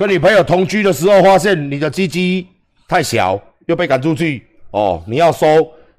[0.00, 2.48] 跟你朋友同居的时候，发现你的鸡鸡
[2.88, 5.46] 太小，又被赶出去，哦，你要收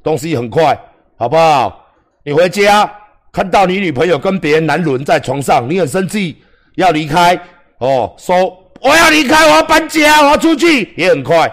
[0.02, 0.76] 东西很快，
[1.20, 1.86] 好不好？
[2.24, 2.92] 你回家
[3.32, 6.42] 看到你女朋友跟别人男人在床上，你很生气，
[6.78, 7.40] 要离开，
[7.78, 8.34] 哦，收
[8.82, 11.48] 我要离开，我要搬家，我要出去，也很快，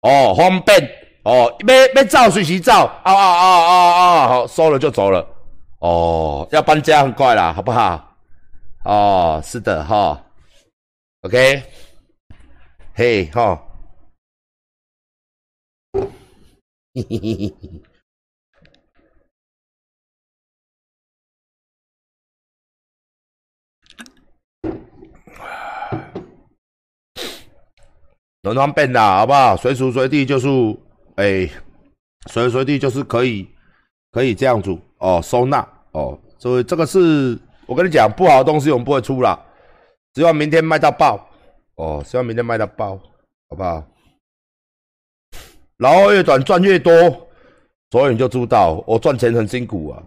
[0.00, 0.90] 哦，方便，
[1.22, 5.24] 哦，要要照随时照，啊啊啊啊啊，好，收了就走了，
[5.78, 8.16] 哦，要搬家很快啦，好不好？
[8.84, 10.20] 哦，是的哈。
[11.22, 11.62] OK，
[12.94, 13.60] 嘿哈，
[15.92, 17.82] 嘿嘿嘿嘿嘿，
[28.44, 29.56] 很方便的，好不好？
[29.56, 30.46] 随时随地就是，
[31.16, 31.50] 哎，
[32.30, 33.48] 随时随地就是可以，
[34.12, 35.58] 可以这样子哦，收纳
[35.90, 39.46] 哦，所以这个是我跟你讲，不好的东西我们不会出了。
[40.18, 41.28] 希望明天卖到爆
[41.76, 42.02] 哦！
[42.04, 42.98] 希望明天卖到爆，
[43.48, 43.84] 好不好？
[45.76, 46.92] 然后越短赚越多，
[47.92, 50.02] 所以你就知道我赚钱很辛苦啊！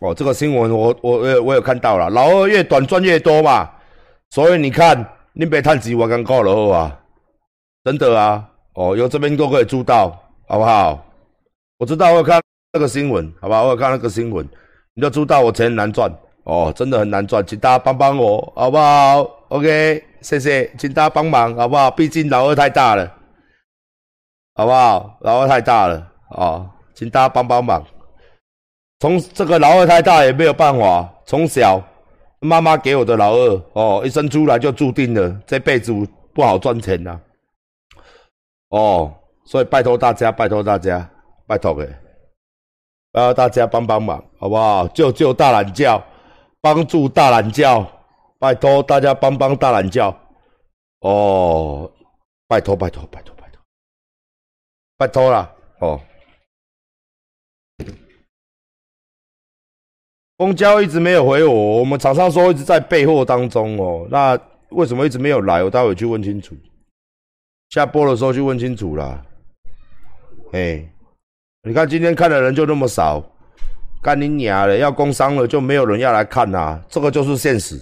[0.00, 3.70] 哦，这个新闻我我我我有看到了，老二越短赚越多嘛，
[4.30, 6.98] 所以你看你别叹气，我刚过了啊，
[7.84, 8.50] 真的啊！
[8.76, 10.08] 哦，有这边都可以租到，
[10.46, 11.04] 好不好？
[11.76, 12.40] 我知道我有看
[12.72, 13.62] 那个新闻，好吧？
[13.62, 14.48] 我有看那个新闻，
[14.94, 16.10] 你就知道我钱难赚。
[16.48, 21.90] 哦，真的很难赚，请大家帮帮我，好不好？OK，谢谢，请大家帮忙，好不好？
[21.90, 23.06] 毕竟老二太大了，
[24.54, 25.18] 好不好？
[25.20, 27.84] 老二太大了，哦，请大家帮帮忙。
[28.98, 31.82] 从这个老二太大也没有办法，从小
[32.40, 35.92] 妈妈给我的老二，哦，一生出来就注定了这辈子
[36.32, 37.20] 不好赚钱呐。
[38.70, 39.12] 哦，
[39.44, 41.06] 所以拜托大家，拜托大家，
[41.46, 41.84] 拜托给，
[43.12, 44.88] 拜托大家帮帮忙，好不好？
[44.88, 46.02] 救救大懒觉。
[46.60, 47.86] 帮助大懒觉，
[48.38, 50.14] 拜托大家帮帮大懒觉
[51.00, 51.90] 哦！
[52.48, 53.62] 拜托拜托拜托拜托，
[54.96, 56.00] 拜托了哦！
[60.36, 64.06] 公交一直没有回我，我们厂商说一直在备货当中哦。
[64.10, 64.38] 那
[64.70, 65.62] 为什么一直没有来？
[65.62, 66.56] 我待会去问清楚。
[67.70, 69.24] 下播的时候去问清楚啦。
[70.52, 70.90] 哎，
[71.62, 73.22] 你看今天看的人就那么少。
[74.02, 74.76] 干你娘的！
[74.76, 77.80] 要工伤了就没有人要来看呐，这个就是现实。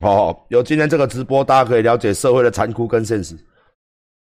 [0.00, 3.34] 哦，有今天这个直播，大家可以了解社会的残酷跟现实。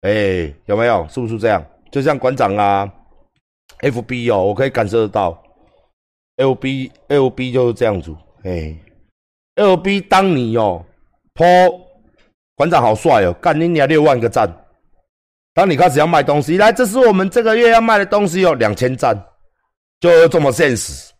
[0.01, 1.07] 哎，有没有？
[1.09, 1.65] 是不是这样？
[1.91, 2.89] 就像馆长啊
[3.79, 5.41] ，FB 哦，我可以感受得到
[6.37, 8.15] ，LB，LB 就是这样子。
[8.43, 8.75] 哎
[9.55, 10.85] ，LB 当你哦
[11.33, 11.81] ，po
[12.55, 14.47] 馆长好帅哦，干你娘六万个赞。
[15.53, 19.13] 当你开始要卖东西，来，这是我们这个月要卖的东西哦，两千赞，
[19.99, 21.11] 就这么现实。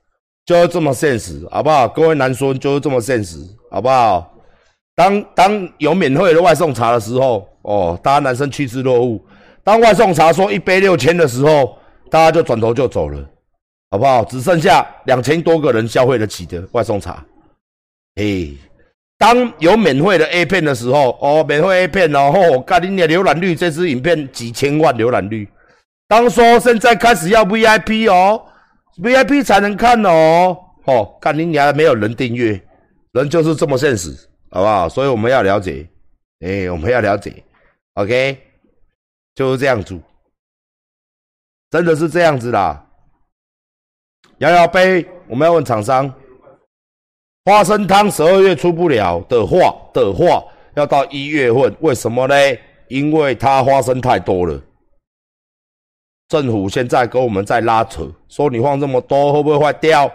[0.45, 1.87] 就是这么现实，好不好？
[1.87, 3.37] 各位男孙就是这么现实，
[3.69, 4.33] 好不好？
[4.95, 9.21] 当当有免费的外送茶的时候，哦，大家男生趋之若鹜。
[9.63, 11.77] 当外送茶说一杯六千的时候，
[12.09, 13.23] 大家就转头就走了，
[13.91, 14.25] 好不好？
[14.25, 17.23] 只剩下两千多个人消费得起的外送茶。
[18.15, 18.57] 嘿，
[19.17, 25.47] 当有免费的 A 片的时候，哦，免费 A 片哦，吼，干你的浏览率，这支影片几千万浏览率。
[26.07, 28.41] 当说现在开始要 VIP 哦。
[28.97, 32.61] VIP 才能看哦，哦，看你娘没有人订阅，
[33.13, 34.11] 人就是这么现实，
[34.49, 34.89] 好不好？
[34.89, 35.87] 所以我们要了解，
[36.39, 37.43] 哎，我们要了解
[37.93, 38.37] ，OK，
[39.35, 39.99] 就是这样子，
[41.69, 42.85] 真的是这样子啦。
[44.39, 46.13] 摇摇杯，我们要问厂商，
[47.45, 50.43] 花生汤十二月出不了的话的话，
[50.75, 52.35] 要到一月份，为什么呢？
[52.89, 54.61] 因为它花生太多了。
[56.31, 60.09] 政府现在跟我们在拉扯，说你放这么多会不会坏掉？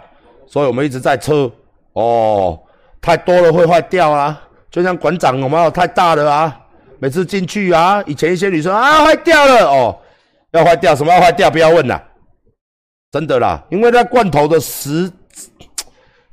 [0.47, 1.47] 所以我们一直在测。
[1.93, 2.59] 哦，
[2.99, 4.41] 太多了会坏掉啊！
[4.71, 6.59] 就像馆长，我们有太大了啊！
[6.97, 9.95] 每次进去啊，以前一些女生啊坏掉了哦，
[10.53, 11.51] 要坏掉什么要坏掉？
[11.51, 12.03] 不要问了，
[13.11, 15.11] 真的啦，因为那罐头的食，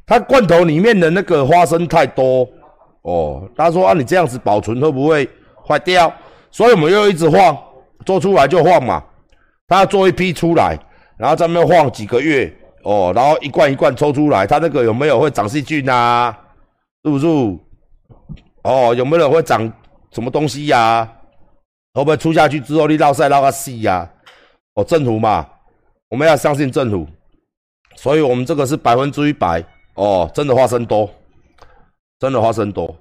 [0.07, 2.49] 它罐头里面的那个花生太多
[3.03, 3.47] 哦。
[3.55, 5.29] 他说啊，你这样子保存会不会
[5.69, 6.11] 坏掉？
[6.51, 7.55] 所以我们又一直放，
[8.07, 9.05] 做出来就放嘛。
[9.67, 10.79] 他做一批出来，
[11.17, 16.37] 然后在那放几个月哦，然后一罐一罐抽出来，他那个有没有会长细菌啊？
[17.03, 17.27] 是不是？
[18.63, 19.71] 哦，有没有会长
[20.11, 21.11] 什么东西呀？
[21.95, 24.11] 会不会出下去之后你绕晒绕个细呀？
[24.75, 25.47] 哦，政府嘛，
[26.09, 27.07] 我们要相信政府，
[27.95, 29.65] 所以我们这个是百分之一百
[29.95, 31.09] 哦，真的花生多，
[32.19, 32.95] 真的花生多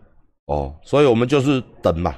[0.46, 2.16] 哦，所以我们就是等嘛，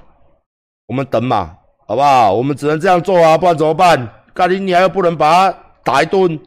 [0.88, 1.56] 我们等嘛，
[1.88, 2.33] 好不好？
[2.33, 4.07] 我们只能这样做啊，不然怎么办？
[4.35, 6.37] 咖喱，你还又不能把他打一顿，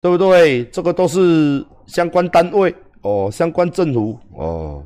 [0.00, 0.64] 对不对？
[0.64, 4.82] 这个都是相关单位哦，相关政府哦。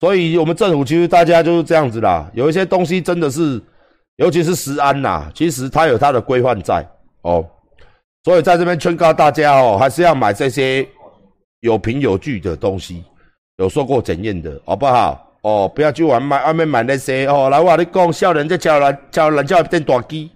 [0.00, 3.60] 所以我们政府其实大家就是这样子啦，有一些东西真的是，
[4.16, 6.86] 尤其是食安呐，其实它有它的规范在
[7.22, 7.44] 哦。
[8.24, 10.86] 所以在这边劝告大家哦，还是要买这些
[11.60, 13.02] 有凭有据的东西，
[13.56, 15.24] 有受过检验的，好不好？
[15.42, 17.48] 哦，不要去玩买外面买那些哦。
[17.48, 20.30] 来，我跟你讲，少年在教人教人教变大机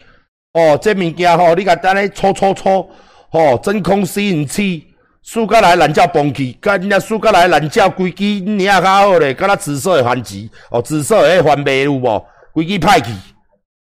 [0.52, 2.88] 哦，这物件吼，你甲等咧搓搓搓，
[3.30, 4.86] 吼，真空吸引器，
[5.22, 10.36] 输过来懒觉崩去，甲人家输过来懒觉规支你也较好咧，甲那紫色的番薯，
[10.70, 12.24] 哦，紫色诶番麦有无？
[12.52, 13.10] 规支派去，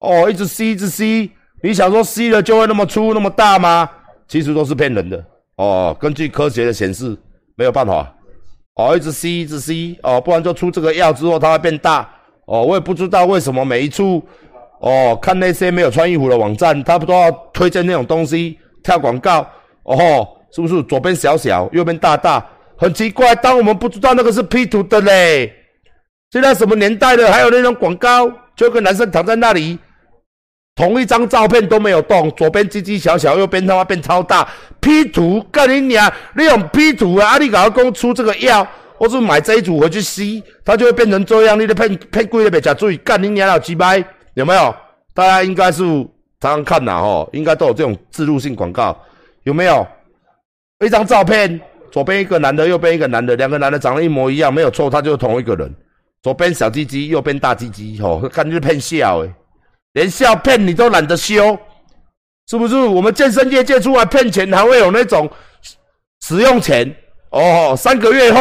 [0.01, 1.31] 哦，一直吸一直吸，
[1.63, 3.89] 你想说吸了就会那么粗那么大吗？
[4.29, 5.25] 其实都是骗人的
[5.57, 5.97] 哦。
[5.99, 7.17] 根据科学的显示，
[7.55, 8.15] 没有办法。
[8.75, 12.07] 哦，一直吸，一直吸，哦，不然就出这个药之后，它会变大。
[12.45, 14.23] 哦，我也不知道为什么每一出，
[14.81, 19.47] 哦，看那些没有穿衣服的网站，他不都要推荐那种东西，跳广告，
[19.83, 22.45] 哦，是不是左边小小，右边大大？
[22.77, 25.53] 很奇怪，当我们不知道那个是 P 图的嘞。
[26.31, 29.79] 现在什么年代了，还有那种广告，就跟男生躺在那里，
[30.77, 34.49] 同一张照片都没有动，左边鸡鸡小小，右边他妈变超大。
[34.81, 36.13] P 图，干你娘！
[36.37, 37.31] 你用 P 图啊！
[37.31, 38.65] 阿里搞公出这个药，
[38.97, 41.59] 或是买这一组回去吸，它就会变成这样。
[41.59, 44.05] 你的骗骗贵的别假注意，干你娘老鸡掰，
[44.39, 44.73] 有没有？
[45.13, 45.83] 大家应该是
[46.39, 48.97] 常常看呐，哦，应该都有这种自入性广告，
[49.43, 49.85] 有没有？
[50.87, 55.75] 一张照片，左边一个男的，右边一个男的，两个男的长得一模一样，没有错，他就是同一个人。
[56.23, 59.35] 左边小鸡鸡，右边大鸡鸡，吼，看就是骗笑诶，
[59.95, 61.59] 连笑骗你都懒得修。
[62.49, 65.29] 是不是我们健身业界出来骗钱，还会有那种
[66.23, 66.95] 使用钱
[67.31, 67.75] 哦？
[67.77, 68.41] 三个月后，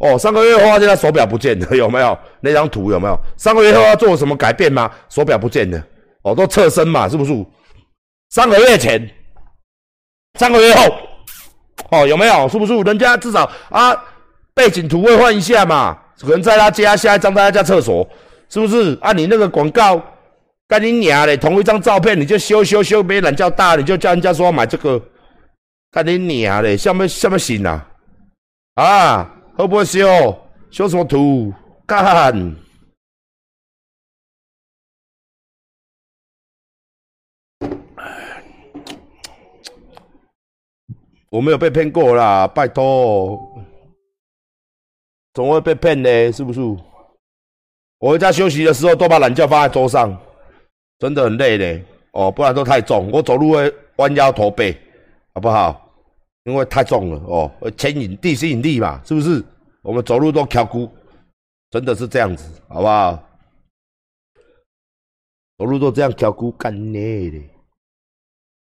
[0.00, 2.90] 哦，三个月后现在手表不见了， 有没有那张图？
[2.90, 3.16] 有没有？
[3.36, 4.90] 三个月后要做什么改变吗？
[5.08, 5.82] 手表不见了，
[6.22, 7.32] 哦，都侧身嘛，是不是？
[8.30, 9.08] 三个月前，
[10.38, 10.84] 三个月后，
[11.90, 12.48] 哦，有没有？
[12.48, 12.74] 是不是？
[12.80, 13.94] 人家至少啊，
[14.54, 15.96] 背景图会换一下嘛？
[16.20, 18.08] 可能在他家下一张在他家厕所，
[18.48, 18.98] 是不是？
[19.00, 20.02] 啊，你那个广告。
[20.68, 21.36] 干你娘嘞！
[21.36, 25.02] 同一张照片你就修修修，没人叫大，你就叫人家说买这个。
[25.90, 26.76] 干你娘嘞！
[26.76, 27.84] 像不像不行啊？
[28.76, 29.30] 啊，
[29.60, 30.06] 会不会修？
[30.70, 31.52] 修什么图？
[31.86, 32.56] 干！
[41.28, 43.38] 我没有被骗过啦，拜托。
[45.34, 46.32] 怎么会被骗呢？
[46.32, 46.60] 是不是？
[47.98, 50.18] 我在休息的时候都把懒觉放在桌上。
[50.98, 54.74] 真的很累的，哦，不然都太重，我走路会弯腰驼背，
[55.34, 55.89] 好不好？
[56.44, 59.44] 因为太重了哦，牵引地心引力嘛，是不是？
[59.82, 60.90] 我们走路都翘骨，
[61.70, 63.22] 真的是这样子，好不好？
[65.58, 67.38] 走路都这样翘骨干累的，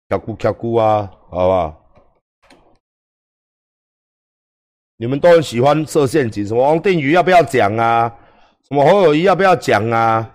[0.08, 1.80] 翘骨翘骨啊，好不好？
[4.96, 8.08] 你们都很喜欢设陷阱，什么王定宇要不要讲啊？
[8.68, 10.32] 什么侯友谊要不要讲啊？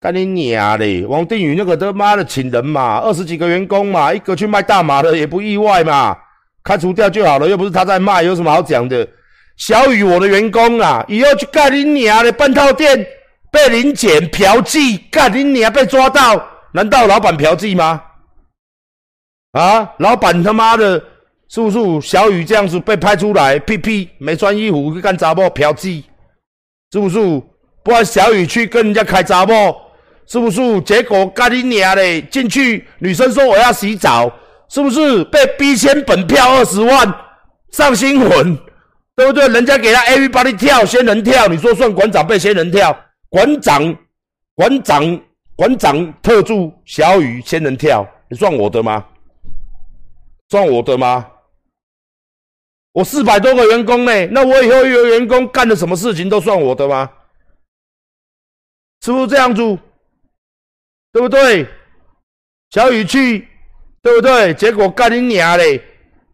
[0.00, 1.04] 干你娘嘞！
[1.04, 6.16] 王定宇那个他妈的请人嘛，二十几个员工嘛，一个去卖大麻的也不意外嘛，
[6.68, 9.08] 开除掉就好了，又不是他在卖，有什么好讲的？
[9.56, 13.06] 小雨我的员工啊，以后去干你娘的半套店
[13.50, 18.02] 被临检嫖妓，干你娘被抓到，难道老板嫖妓吗？
[19.52, 21.02] 啊，老板他妈的，
[21.48, 26.04] 是不是小雨这样子被拍出来，屁屁没穿衣服去干杂波嫖妓，
[26.92, 27.18] 是不是？
[27.82, 29.74] 不然小雨去跟人家开杂货？
[30.26, 30.78] 是不是？
[30.82, 32.20] 结果干你娘嘞！
[32.20, 34.30] 进去，女生说我要洗澡，
[34.68, 35.24] 是不是？
[35.24, 37.12] 被逼签本票二十万，
[37.70, 38.56] 上新闻，
[39.16, 39.48] 对不对？
[39.48, 42.96] 人家给他 everybody 跳仙人跳，你说算馆长被仙人跳？
[43.30, 43.96] 馆长，
[44.54, 45.20] 馆长，
[45.56, 49.04] 馆长特助小雨仙人跳，你算我的吗？
[50.50, 51.26] 算我的吗？
[52.92, 57.10] 我四百多个员工呢，那我以后有员工干了什么事情都算我的吗？
[59.02, 59.62] 是不是这样子？
[61.12, 61.66] 对不对？
[62.70, 63.46] 小雨去，
[64.08, 64.54] 对不对？
[64.54, 65.82] 结果干你娘嘞！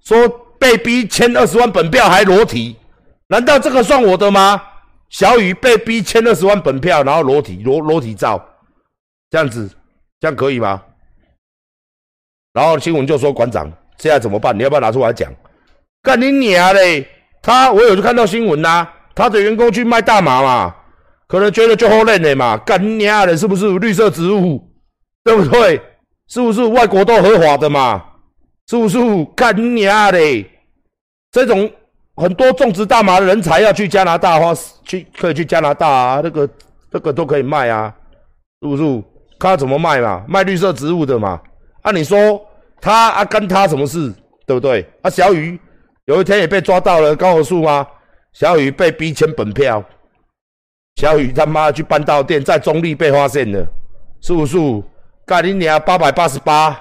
[0.01, 0.29] 说
[0.61, 2.77] 被逼签二十万本票还裸体，
[3.27, 4.63] 难道这个算我的吗？
[5.11, 8.43] 小雨被逼签二十万本票，然后裸体裸裸体照，
[9.29, 9.69] 这样子，
[10.21, 10.81] 这样可以吗？
[12.53, 14.57] 然后新闻就说馆长现在怎么办？
[14.57, 15.33] 你要不要拿出来讲？
[16.01, 17.09] 干你娘嘞！
[17.43, 20.77] 他我有去看到新闻呐，他的员工去卖大麻嘛。
[21.27, 24.63] 可能觉得就好认的嘛，干你娘的，是不是绿色植物？
[25.25, 25.81] 对不对？
[26.35, 28.03] 是不是外国都合法的嘛？
[28.67, 28.99] 是不是
[29.37, 30.45] 干娘的？
[31.31, 31.71] 这种
[32.17, 36.49] 很多种植大麻的人才要去加拿大花，去可以去加拿大啊，那个
[36.91, 37.95] 那个都可以卖啊，
[38.61, 38.83] 是不是？
[39.39, 41.41] 看他怎么卖嘛，卖绿色植物的嘛。
[41.83, 42.45] 按你说
[42.81, 44.13] 他啊，跟他什么事？
[44.45, 44.85] 对不对？
[45.03, 45.57] 啊，小雨
[46.07, 47.87] 有一天也被抓到了高和树吗？
[48.33, 49.81] 小雨被逼签本票。
[50.97, 53.65] 小雨他妈去半道店，在中立被发现了，
[54.21, 54.59] 是不是？
[55.27, 56.79] 盖你娘八百八十八，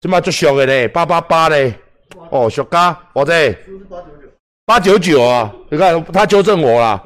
[0.00, 1.74] 这妈就俗的嘞，八八八嘞，
[2.30, 3.56] 哦，俗家，我这？
[4.64, 7.02] 八九九啊，你看他纠正我啦，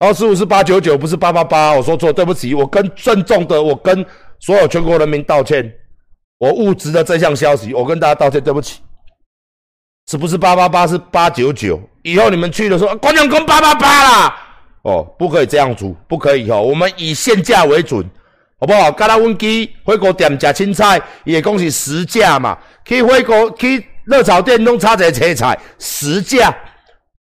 [0.00, 4.04] 哦，师傅是八九九，不是八八八，我说错，对不起，我跟郑重的，我跟
[4.38, 5.72] 所有全国人民道歉，
[6.38, 8.80] 我误植了这项消息，我跟大家道歉，对不起，
[10.08, 10.86] 是不是八八八？
[10.86, 11.80] 是八九九？
[12.02, 14.36] 以后你们去的时候，观众公八八八啦，
[14.82, 18.08] 哦，不可以这样煮，不可以哦，我们以现价为准。
[18.60, 18.92] 好不好？
[18.92, 22.58] 刚才阮去火锅店食青菜，也讲是实价嘛。
[22.84, 26.54] 去火锅去热炒店拢炒一个青菜，实价。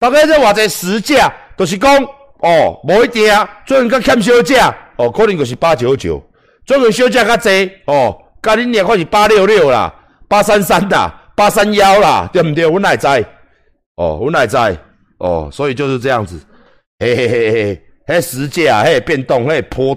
[0.01, 1.95] 大概这偌济实价，就是讲
[2.41, 3.49] 哦，无一定啊。
[3.65, 6.21] 最近较欠小价哦，可能就是八九九。
[6.67, 9.95] 最近小价较济哦，甲恁两块是八六六啦，
[10.27, 12.65] 八三三啦，八三幺啦，对不对？
[12.65, 13.07] 阮来知
[13.95, 14.57] 哦，阮来知
[15.19, 16.41] 哦，所以就是这样子。
[16.99, 17.53] 嘿嘿嘿
[18.07, 19.97] 嘿，迄实价迄变动迄波。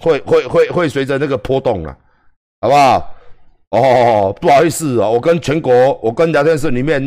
[0.00, 1.96] 会会会会随着那个波动了，
[2.60, 3.14] 好不好？
[3.70, 7.00] 哦，不好意思哦，我跟全国，我跟聊天室里面，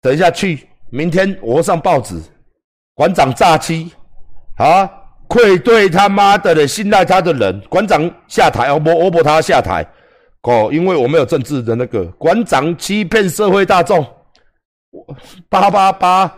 [0.00, 2.18] 等一下去，明天我上报纸，
[2.94, 3.92] 馆长诈欺
[4.56, 4.90] 啊，
[5.28, 9.86] 愧对他妈的人，信赖他的人，馆长下台，我我我他下台，
[10.44, 14.02] 哦，因为我没有政治的那个，馆长欺骗社会大众，
[15.50, 16.34] 八八八，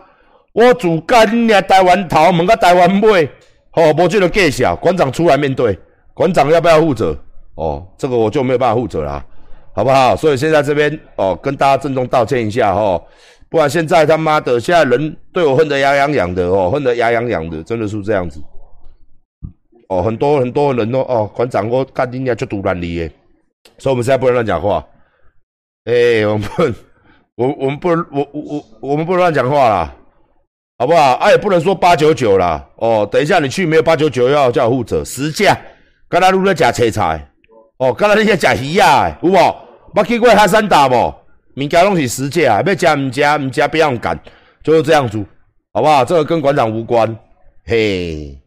[0.51, 3.29] 我主干你台湾头，问个台湾妹。
[3.75, 5.77] 哦，无这个计小，馆长出来面对，
[6.13, 7.17] 馆长要不要负责？
[7.55, 9.25] 哦，这个我就没有办法负责啦，
[9.73, 10.15] 好不好？
[10.15, 13.01] 所以现在这边哦，跟大家郑重道歉一下哈，
[13.49, 18.41] 不然现在他妈的，现在人对我恨得牙痒痒的哦，恨得牙痒痒的，真的是这样子。
[19.89, 23.11] 哦，很多很多人哦哦，馆长我干今年就独揽你耶，
[23.77, 24.85] 所以我们现在不能乱讲话。
[25.85, 26.75] 哎，我们，
[27.35, 29.95] 我我们不能，我我我我们不能乱讲话啦。
[30.77, 31.13] 好不好？
[31.13, 32.67] 啊，也不能说八九九啦。
[32.75, 35.57] 哦，等一下你去没有八九九要叫负责实价。
[36.09, 37.31] 刚才你在食青菜，
[37.77, 39.35] 哦，刚才你在食鱼啊，有无？
[39.93, 41.15] 捌去过海山大无？
[41.55, 44.19] 物件拢是实价，要食唔食唔食不要干，
[44.61, 45.25] 就是这样子，
[45.71, 46.03] 好不好？
[46.03, 47.17] 这个跟馆长无关。
[47.65, 48.37] 嘿，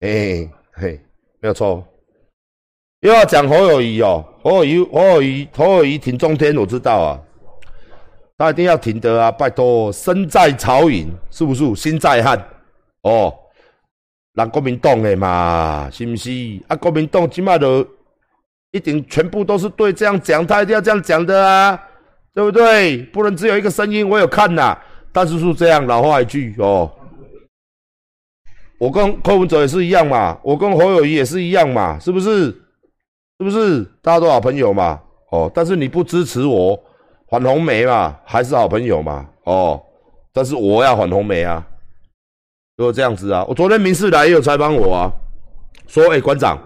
[0.00, 1.00] 嘿，嘿，
[1.40, 1.84] 没有错。
[3.00, 7.20] 又要讲侯友谊哦，侯友谊，侯友谊，侯友谊挺中天，我知道啊。
[8.38, 9.32] 他一定要停的啊！
[9.32, 12.40] 拜托，身在曹营是不是心在汉？
[13.02, 13.34] 哦，
[14.34, 16.30] 让国民党的嘛，是不是？
[16.68, 17.84] 啊，国民党起码都
[18.70, 21.82] 一定全部都是对这样讲，他一定要这样讲的啊，
[22.32, 23.02] 对不对？
[23.06, 24.08] 不能只有一个声音。
[24.08, 24.78] 我有看呐，
[25.12, 26.88] 但是是这样，老话一句哦，
[28.78, 32.44] 我跟柯文哲也是一样嘛，我跟侯友谊也是一样嘛，是不是？
[33.38, 33.82] 是不是？
[34.00, 35.00] 大家都好朋友嘛，
[35.32, 36.80] 哦，但是你不支持我。
[37.30, 39.82] 反红梅嘛，还是好朋友嘛，哦，
[40.32, 41.66] 但是我要反红梅啊，
[42.76, 43.44] 如果这样子啊。
[43.48, 45.12] 我昨天民事来也有采访我啊，
[45.86, 46.56] 说，哎，馆长，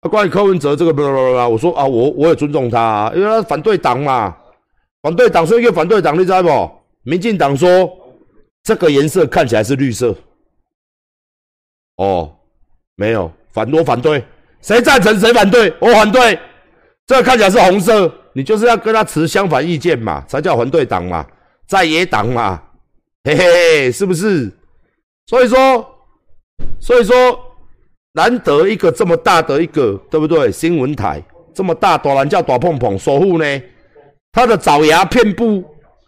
[0.00, 4.36] 啊，关于柯文哲这个，不不不不，我说啊，我我也尊重他，啊，因为他反对党嘛，
[5.00, 6.70] 反对党，所以一个反对党，你知不？
[7.04, 7.90] 民进党说
[8.62, 10.14] 这个颜色看起来是绿色，
[11.96, 12.30] 哦，
[12.94, 14.22] 没有，反多反对，
[14.60, 16.38] 谁赞成谁反对，我反对，
[17.12, 18.10] 这个看起来是红色。
[18.32, 21.26] 你就是要跟他持相反意见嘛，才叫反对党嘛，
[21.66, 22.62] 在野党嘛，
[23.24, 24.50] 嘿嘿，是不是？
[25.26, 25.86] 所以说，
[26.80, 27.14] 所以说，
[28.14, 30.50] 难得一个这么大的一个，对不对？
[30.50, 31.22] 新闻台
[31.54, 33.62] 这么大，当然叫大碰碰守护呢，
[34.32, 35.62] 他的爪牙遍布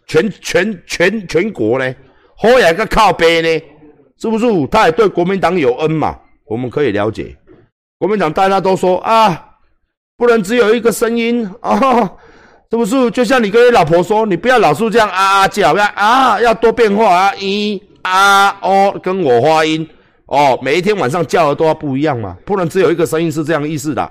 [0.07, 1.95] 全全全全国呢，
[2.35, 3.65] 好一个靠背呢，
[4.17, 4.47] 是不是？
[4.71, 7.37] 他也对国民党有恩嘛，我们可以了解。
[7.99, 9.51] 国民党大家都说啊。
[10.17, 12.09] 不能只有一个声音啊，
[12.71, 13.11] 是不是？
[13.11, 19.85] 就像你跟你老婆说，你不要老是这样啊啊叫，要啊要多变化啊，一啊哦，跟我发音
[20.27, 24.09] 哦，每一天晚上叫的都要不一样嘛，不能只有一个声音是这样意思的。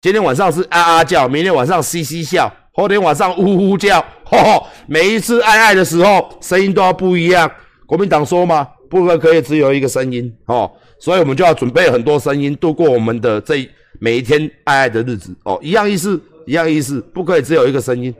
[0.00, 7.48] 今天晚上是啊啊叫，明天晚上嘻嘻笑，后天晚上呜呜叫，吼，每一次爱爱的时候声音都要不一样。
[7.86, 13.68] 国民党说嘛，不可可以只有一个声音哦，所以我们就要准备很多声音度过我们的这。
[14.00, 18.14] 每一天爱爱的日子哦，一样意思，一样意思，不可以只有一个声音，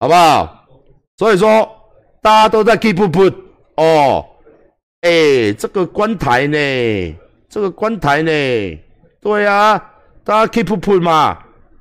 [0.00, 0.64] 好不好？
[1.16, 1.68] 所以说
[2.22, 3.34] 大家都在 keep put
[3.76, 4.24] 哦，
[5.02, 7.14] 哎，这个观台呢，
[7.48, 8.78] 这个观台呢，
[9.20, 9.76] 对啊，
[10.24, 11.38] 大家 keep put 嘛，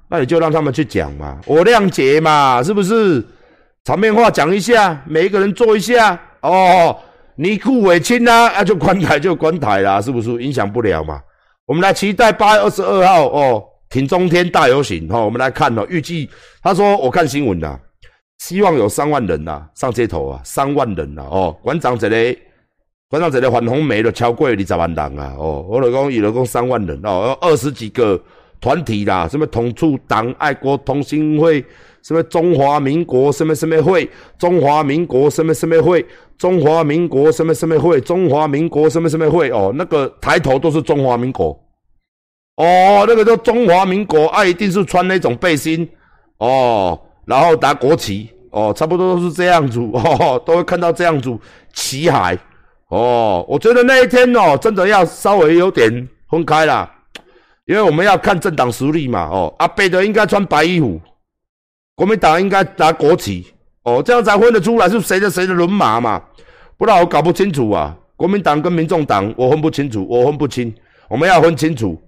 [0.09, 3.23] 那你就让他们去讲嘛，我谅解嘛，是不是？
[3.83, 6.97] 场面话讲一下，每一个人做一下哦，
[7.35, 10.41] 你顾伟清啊，那就观台就观台啦，是不是？
[10.41, 11.21] 影响不了嘛。
[11.67, 15.19] 我们来期待八月二十二号哦，挺中天大游行哈。
[15.19, 16.29] 我们来看哦，预计
[16.61, 17.75] 他说我看新闻呐，
[18.37, 21.57] 希望有三万人呐上街头啊，三万人呐哦。
[21.63, 22.37] 馆长这里，
[23.09, 25.33] 馆长这里反红梅都超过二十万人啊！
[25.39, 28.21] 哦，我老讲伊老讲三万人哦，二十几个
[28.61, 31.65] 团体啦，什么统促党、爱国同心会，
[32.05, 34.07] 什么中华民国什么什么会，
[34.37, 36.05] 中华民国什么什么会，
[36.37, 41.49] 中华民国什么什么会，中华民国什么什么会哦，那个抬头都是中华民国。
[42.57, 45.89] 哦，那个叫中华民国啊，一定是穿那种背心
[46.37, 51.35] 哦，然后打国旗哦，差不多都是这样子哦，都会看到这样子
[51.73, 52.37] 旗海。
[52.89, 56.89] 哦，我觉得那一天哦，真的要稍微有点分开啦，
[57.65, 59.27] 因为我们要看政党实力嘛。
[59.31, 61.01] 哦，阿贝的应该穿白衣服，
[61.95, 63.47] 国民党应该拿国旗，
[63.83, 66.21] 哦，这样才分得出来是谁的谁的人马嘛。
[66.77, 67.97] 不然我搞不清楚啊。
[68.17, 70.73] 国民党跟民众党我分不清楚，我分不清，
[71.09, 72.01] 我们要分清楚。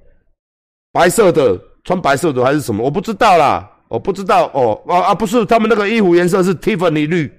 [0.93, 2.83] 白色的穿白色的还是什么？
[2.83, 4.81] 我不知道啦，我不知道哦。
[4.87, 7.29] 啊啊，不是，他们那个衣服颜色是 Tiffany 绿。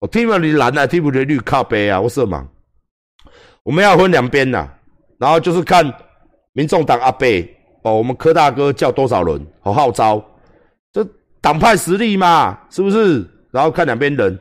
[0.00, 2.46] 我 Tiffany 蓝啊，Tiffany 绿靠背啊，我色盲。
[3.62, 4.68] 我们要分两边呐，
[5.18, 5.90] 然后就是看
[6.52, 7.42] 民众党阿贝
[7.82, 10.22] 哦，我们柯大哥叫多少人和号召，
[11.40, 13.26] 党派实力嘛，是不是？
[13.50, 14.38] 然后看两边人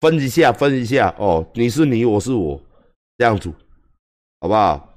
[0.00, 2.60] 分一下，分一下哦，你是你，我是我，
[3.16, 3.52] 这样子，
[4.40, 4.88] 好不好？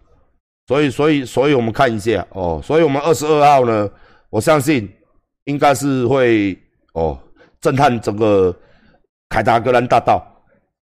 [0.67, 3.89] 所以，所以，所以我们看一下哦，所以我们二十二号呢，
[4.29, 4.89] 我相信
[5.45, 6.57] 应该是会
[6.93, 7.19] 哦
[7.59, 8.55] 震撼整个。
[9.33, 10.21] 凯达格兰大道，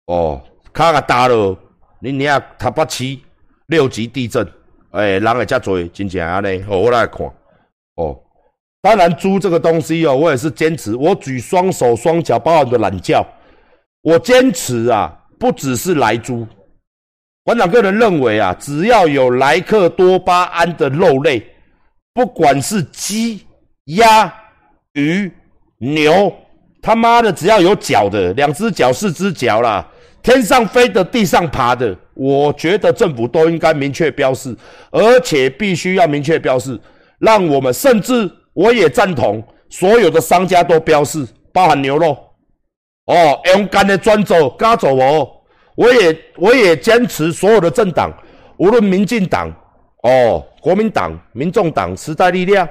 [0.07, 0.41] 哦，
[0.73, 1.59] 卡个大了，
[1.99, 3.19] 你遐台北市
[3.67, 4.47] 六级地震，
[4.93, 7.27] 哎，人会遮多，真正安尼，哦，我来看，
[7.97, 8.17] 哦，
[8.81, 13.25] 当然猪这个东西哦，我也是坚持，我举双手双脚，包含的懒觉，
[14.03, 16.47] 我坚持啊，不只是来猪，
[17.45, 21.45] 馆长个人认为啊，只要有莱克多巴胺的肉类，
[22.15, 23.47] 不管是鸡、
[23.85, 24.33] 鸭、
[24.93, 25.33] 鱼、
[25.79, 26.33] 牛。
[26.81, 29.85] 他妈的，只要有脚的，两只脚、四只脚啦，
[30.23, 34.57] 天上飞的、地上爬的，我觉得政府都应该明确标示，
[34.93, 36.81] 而且必须要明确标示，
[37.19, 39.41] 让我们甚至我也赞同
[39.71, 42.17] 所有的商家都标示，包含牛肉。
[43.07, 45.31] 哦，勇敢的专走、加走哦，
[45.77, 48.13] 我也我也坚持所有的政党，
[48.57, 49.49] 无论民进党、
[50.03, 52.69] 哦国民党、民众党、时代力量、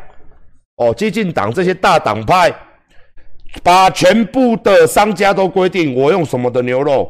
[0.75, 2.53] 哦激进党这些大党派。
[3.63, 7.09] 把全部的商家都规定，我用什么的牛肉，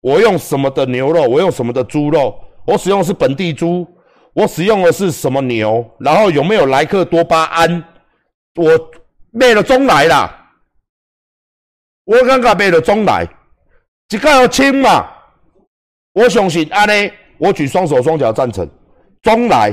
[0.00, 2.34] 我用什么的牛肉，我用什么的猪肉，
[2.66, 3.86] 我使用的是本地猪，
[4.34, 7.82] 我使用的是什么牛，然后有没有莱克多巴胺，
[8.58, 8.90] 我
[9.30, 10.52] 卖了中来啦，
[12.04, 13.24] 我感觉卖了中来，
[14.10, 15.08] 一个要清嘛，
[16.12, 18.68] 我相信安尼，我举双手双脚赞成，
[19.22, 19.72] 中来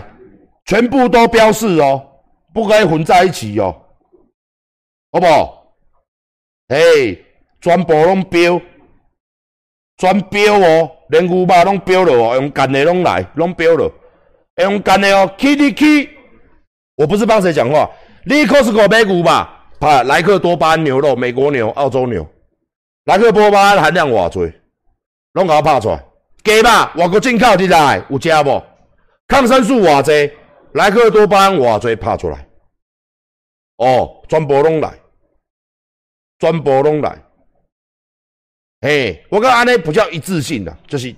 [0.65, 1.99] 全部都标示哦，
[2.53, 3.75] 不可以混在一起哦，
[5.11, 5.75] 好不好？
[6.67, 7.25] 嘿，
[7.61, 8.61] 全部拢标，
[9.97, 13.91] 全标哦，连牛肉拢标了哦，用干的拢来，拢标了，
[14.57, 16.09] 用干的哦，去你去，
[16.95, 17.89] 我不是帮谁讲话，
[18.25, 22.27] 你 Costco 买牛吧，啊，莱克多巴胺牛肉，美国牛、澳洲牛，
[23.05, 24.51] 莱克多巴胺含量偌济，
[25.33, 26.03] 拢甲我拍出来，
[26.43, 28.63] 鸡吧，外国进口进来有食无？
[29.27, 30.33] 抗生素偌济，
[30.73, 32.47] 莱克多巴胺偌济拍出来，
[33.77, 34.91] 哦，全部拢来。
[36.38, 37.17] 全部拢来，
[38.81, 41.15] 嘿，我跟安尼不叫一致性的，就是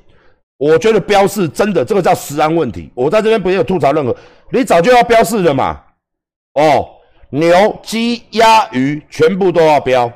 [0.57, 2.91] 我觉得标示真的这个叫食安问题。
[2.93, 4.15] 我在这边不有吐槽任何，
[4.51, 5.83] 你早就要标示了嘛。
[6.53, 6.87] 哦，
[7.29, 10.11] 牛、鸡、鸭、鱼全部都要标，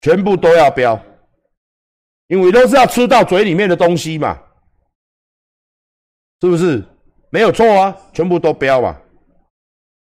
[0.00, 1.00] 全部都要标，
[2.28, 4.40] 因为都是要吃到嘴里面的东西嘛，
[6.40, 6.84] 是不是？
[7.30, 9.00] 没有错啊，全部都标嘛，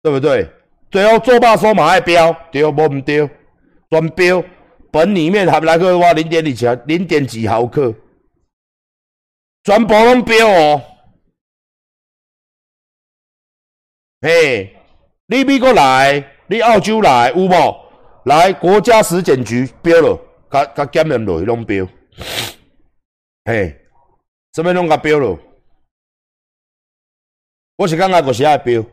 [0.02, 0.48] 对不对？
[0.90, 3.28] 最后做罢说马爱标，对无唔对？
[3.88, 4.42] 专标
[4.90, 7.94] 本里面含来个话零点几毫零点几毫克，
[9.64, 10.82] 全部拢标哦。
[14.22, 14.74] 嘿，
[15.26, 17.86] 你美国来，你澳洲来有无？
[18.24, 20.18] 来国家食检局标了，
[20.50, 21.86] 甲甲检验落去拢标。
[23.44, 23.78] 嘿，
[24.54, 25.38] 什么拢甲标了？
[27.76, 28.84] 我是感觉就是爱标。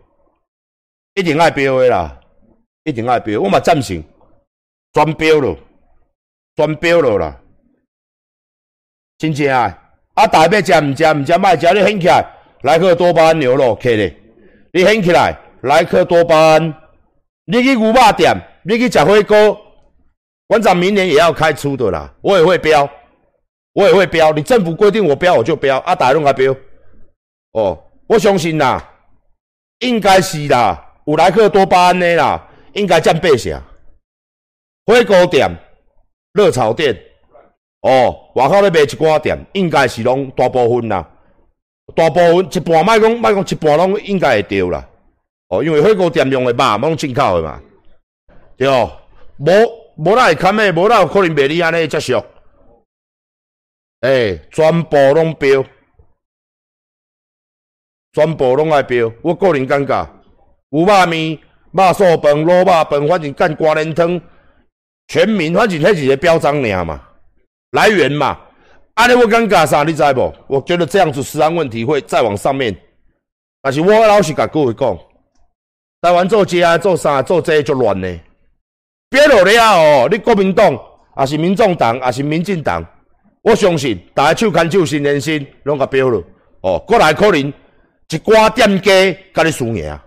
[1.15, 2.19] 一定爱标的啦，
[2.83, 3.39] 一定爱标。
[3.39, 4.03] 我嘛赞成
[4.91, 5.55] 专标了，
[6.55, 7.41] 专标了啦。
[9.17, 12.29] 真正啊，啊，大要食毋食毋食，卖食你兴起来，
[12.63, 14.19] 莱克多巴胺牛肉，K 咧。
[14.75, 16.73] 你兴起来，莱克多巴胺。
[17.45, 19.61] 你去牛肉店，你去食火锅，
[20.47, 22.11] 馆长明年也要开出的啦。
[22.21, 22.89] 我也会标，
[23.73, 24.31] 我也会标。
[24.31, 25.77] 你政府规定我标，我就标。
[25.79, 26.55] 啊，大家拢爱标。
[27.51, 28.83] 哦，我相信啦，
[29.79, 30.83] 应该是啦。
[31.05, 33.61] 有莱克多巴胺的啦，应该占八成。
[34.87, 35.47] 火锅店、
[36.33, 36.97] 热炒店，
[37.81, 41.07] 哦，外口咧卖一寡店，应该是拢大部分啦，
[41.95, 44.87] 大部分一半卖讲卖讲一半拢应该会对啦。
[45.49, 47.61] 哦，因为火锅店用的肉拢进口的嘛，
[48.57, 48.91] 对哦，
[49.37, 49.51] 无
[49.97, 52.23] 无哪会堪的，无哪有可能卖你安尼接俗。
[54.01, 55.63] 诶，全部拢标，
[58.13, 59.11] 全部拢爱标。
[59.21, 60.09] 我个人感觉，
[60.69, 61.37] 牛肉面、
[61.71, 64.19] 肉素饭、卤肉饭，反正干瓜莲汤，
[65.07, 66.99] 全民反正迄是个标章尔嘛，
[67.71, 68.39] 来源嘛。
[68.95, 69.83] 安尼我感觉啥？
[69.83, 70.33] 你知无？
[70.47, 72.75] 我觉得这样子食安问题会再往上面。
[73.61, 74.97] 但是我老实甲各位讲，
[76.01, 78.19] 台湾做这啊做啥做这就乱呢。
[79.09, 80.79] 标落了哦，你国民党，
[81.15, 82.85] 还是民众党，还是民进党？
[83.41, 86.23] 我相信大家手牵手、心连心，拢甲标了。
[86.61, 89.99] 哦，过来可能一寡店家甲你输赢，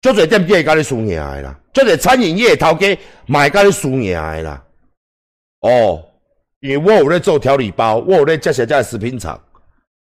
[0.00, 4.64] 足侪店家甲你输赢的啦，足侪餐饮业头家卖甲你输赢的啦。
[5.60, 6.04] 哦，
[6.60, 9.40] 因为我有咧做调理包，我有咧接下这食品厂。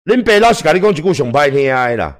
[0.04, 2.16] 恁爸老是甲你讲一句上歹听的啦，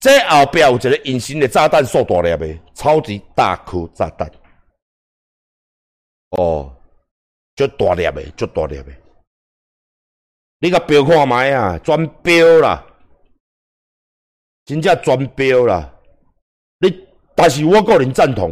[0.00, 4.30] 这后壁有一个隐形的炸弹，数大粒的，超级大颗炸弹。
[6.30, 6.74] 哦，
[7.54, 8.86] 足大粒的，足大粒的。
[10.60, 12.82] 你甲标看卖啊，全标啦，
[14.64, 15.92] 真正全标啦。
[16.78, 18.50] 你，但是我个人赞同，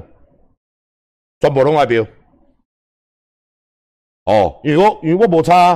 [1.41, 2.07] 全部拢爱标。
[4.25, 5.75] 哦，因为我因为我无差，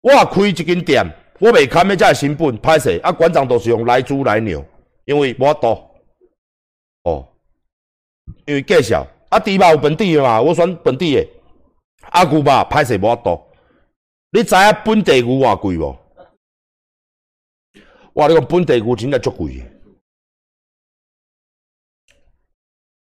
[0.00, 1.04] 我开一间店，
[1.38, 4.64] 我未看咩只成本，歹势啊，馆长都是用来猪来牛，
[5.04, 5.68] 因为无法度。
[7.04, 7.26] 哦，
[8.46, 11.28] 因为介绍啊，猪肉有本地的嘛，我选本地的。
[12.10, 13.40] 啊，牛肉歹势无法度。
[14.32, 15.96] 你知影本地牛偌贵无？
[18.14, 18.26] 哇！
[18.26, 19.64] 你讲本地牛真正足贵的，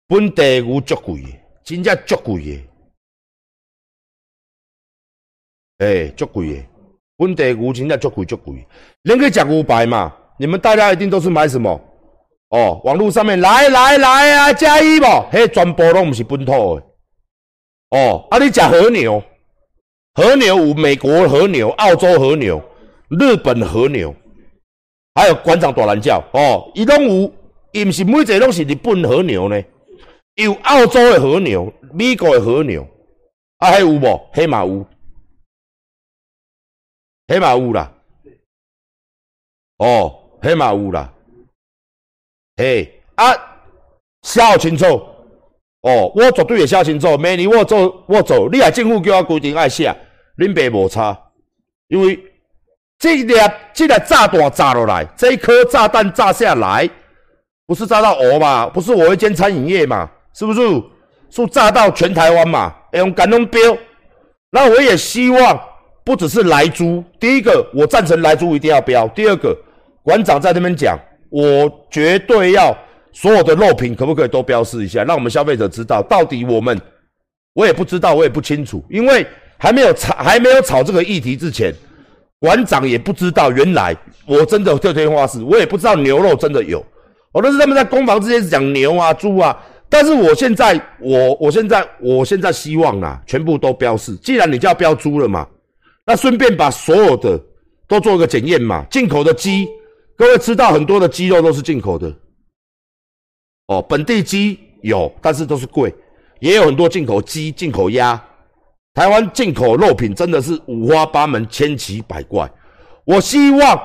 [0.07, 1.29] 本地牛足贵的，
[1.63, 2.66] 真正足贵的
[5.79, 6.05] 诶！
[6.05, 6.69] 诶，足贵诶！
[7.17, 8.65] 本地牛真正足贵足贵。
[9.03, 10.13] 恁去食牛排嘛？
[10.39, 11.79] 你们大家一定都是买什么？
[12.49, 15.05] 哦，网络上面来来来啊，加一无？
[15.31, 16.83] 迄全部拢毋是本土的。
[17.91, 19.21] 哦，啊，你食和牛？
[20.13, 22.59] 和牛有美国和牛、澳洲和牛、
[23.09, 24.15] 日本和牛，
[25.13, 27.33] 还有馆长大蓝叫哦，伊拢有，
[27.71, 29.63] 伊毋是每一个拢是日本和牛呢，
[30.35, 32.81] 有澳洲的和牛、美国的和牛，
[33.59, 34.29] 啊，还有无？
[34.33, 34.83] 黑马乌，
[37.27, 37.91] 黑马乌啦，
[39.77, 41.11] 哦，黑马乌啦，
[42.55, 43.25] 嘿啊，
[44.21, 44.85] 写好清楚
[45.81, 49.95] 哦，我绝对会写清楚，明年我做我做，你啊政府叫我规定爱写。
[50.37, 51.19] 恁爸无差，
[51.87, 52.17] 因为
[52.99, 53.33] 这粒
[53.73, 56.87] 这粒炸弹炸落来，这一颗炸弹炸下来，
[57.65, 58.67] 不是炸到我嘛？
[58.67, 60.09] 不是我一间餐饮业嘛？
[60.33, 60.61] 是不是？
[61.29, 62.73] 是炸到全台湾嘛？
[62.93, 63.59] 用感动标。
[64.51, 65.66] 那我也希望
[66.07, 69.05] 不只是来猪，第一个我赞成来猪一定要标。
[69.09, 69.53] 第二个，
[70.03, 70.97] 馆长在那边讲，
[71.29, 72.73] 我绝对要
[73.11, 76.79] 所有的肉品可不可以都标示一下，让我们消费者知道到底我们，
[77.53, 79.27] 我也不知道，我也不清楚，因为。
[79.59, 81.73] 还没有炒还没有炒这个议题之前，
[82.39, 86.85] 馆长也不知道原来我真的特天花是，我也不知道牛肉真的有，
[87.31, 89.57] 我都是他们在攻防之间讲牛啊猪啊，
[89.89, 95.47] 但是我现在我我现在我现在希望啊，全部都标示，既然你就要标猪了嘛，
[96.07, 97.37] 那顺便把所有的
[97.85, 99.67] 都做个检验嘛，进口的鸡，
[100.15, 102.11] 各位知道很多的鸡肉都是进口的，
[103.67, 105.93] 哦，本地鸡有，但是都是贵，
[106.39, 108.19] 也有很多进口鸡、进口鸭。
[108.93, 112.49] 台湾进口肉品真的是五花八门、千奇百怪。
[113.03, 113.79] 我希望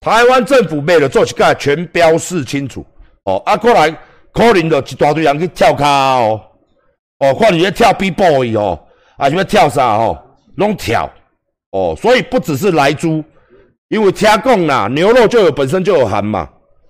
[0.00, 2.86] 台湾政府为了做起个全标示清楚
[3.24, 3.42] 哦。
[3.44, 3.90] 啊，过来
[4.32, 5.86] 可能就一大堆人去跳卡
[6.20, 6.40] 哦，
[7.18, 8.80] 哦，看你要跳 B boy 哦，
[9.16, 10.16] 啊，什么跳啥哦，
[10.56, 11.10] 拢跳
[11.70, 11.94] 哦。
[12.00, 13.24] 所以不只是来猪，
[13.88, 16.48] 因为听讲啦，牛肉就有本身就有含嘛。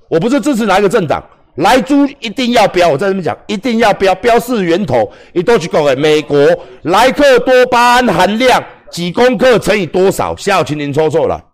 [0.08, 1.22] 我不是支持哪一个政党。
[1.56, 5.12] 来猪一定要标，我在这边讲，一定要标，标示源头。
[5.32, 6.38] 你都去讲诶，美国
[6.82, 10.36] 莱克多巴胺含量几公克乘以多少？
[10.36, 11.44] 下请您抽抽了。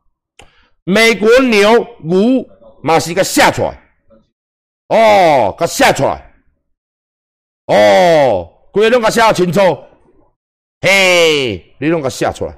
[0.84, 2.46] 美国牛牛
[2.82, 3.82] 嘛是个下出来，
[4.88, 6.30] 哦，个下出来，
[7.68, 9.60] 哦，规拢个写清楚，
[10.82, 12.54] 嘿，你拢个写出来，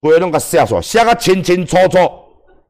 [0.00, 1.98] 规拢个写出来，写个清清楚楚，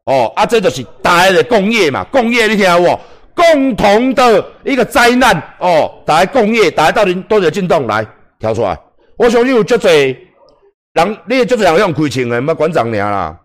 [0.04, 3.00] 哦，啊，这就是大家的工业嘛，工业你听有无？
[3.34, 8.04] 共同的一个灾难哦，大家工业，大家到底多少进动来
[8.38, 8.76] 挑出来？
[9.16, 10.16] 我相信有足侪
[10.94, 13.38] 人，你足侪人用开枪的，乜馆长娘啦？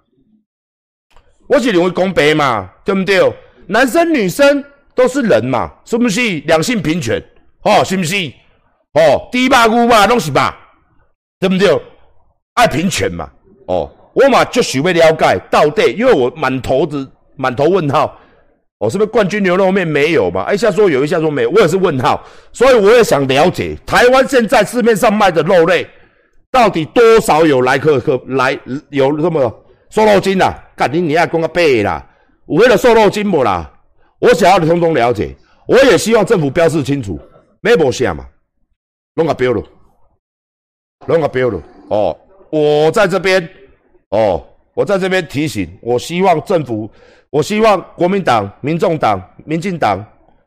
[1.47, 3.21] 我是认为公平嘛，对不对？
[3.67, 4.63] 男生女生
[4.95, 7.23] 都是人嘛，是不是两性平权？
[7.63, 8.15] 哦，是不是？
[8.93, 10.57] 哦，低肉牛肉，拢是吧？
[11.39, 11.69] 对不对？
[12.55, 13.29] 爱平权嘛，
[13.73, 18.15] 哦，我嘛就许要了解到底，因为我满头子满头问号，
[18.77, 20.53] 哦，是不是冠军牛肉面没有嘛？
[20.53, 25.87] 一下说有，一下说没有，我也是问号，所以我也想了解台湾现在市面上卖的肉类，
[26.51, 28.57] 到底多少有来客客来
[28.89, 30.63] 有什么瘦肉精啦？
[30.75, 32.05] 干你你要讲个背啦，
[32.45, 33.69] 我为了瘦肉精不啦？
[34.19, 35.35] 我想要你通通了解，
[35.67, 37.19] 我也希望政府标示清楚，
[37.61, 38.25] 没无下嘛，
[39.15, 39.63] 弄个标了，
[41.07, 41.59] 弄个标了，
[41.89, 42.15] 哦。
[42.55, 43.49] 我在这边，
[44.13, 44.45] 哦，
[44.75, 46.87] 我在这边提醒，我希望政府，
[47.31, 50.05] 我希望国民党、民众党、民进党、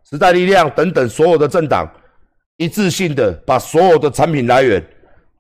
[0.09, 1.85] 时代力量等等所有的政党，
[2.59, 4.81] 一致性的把所有的产品来源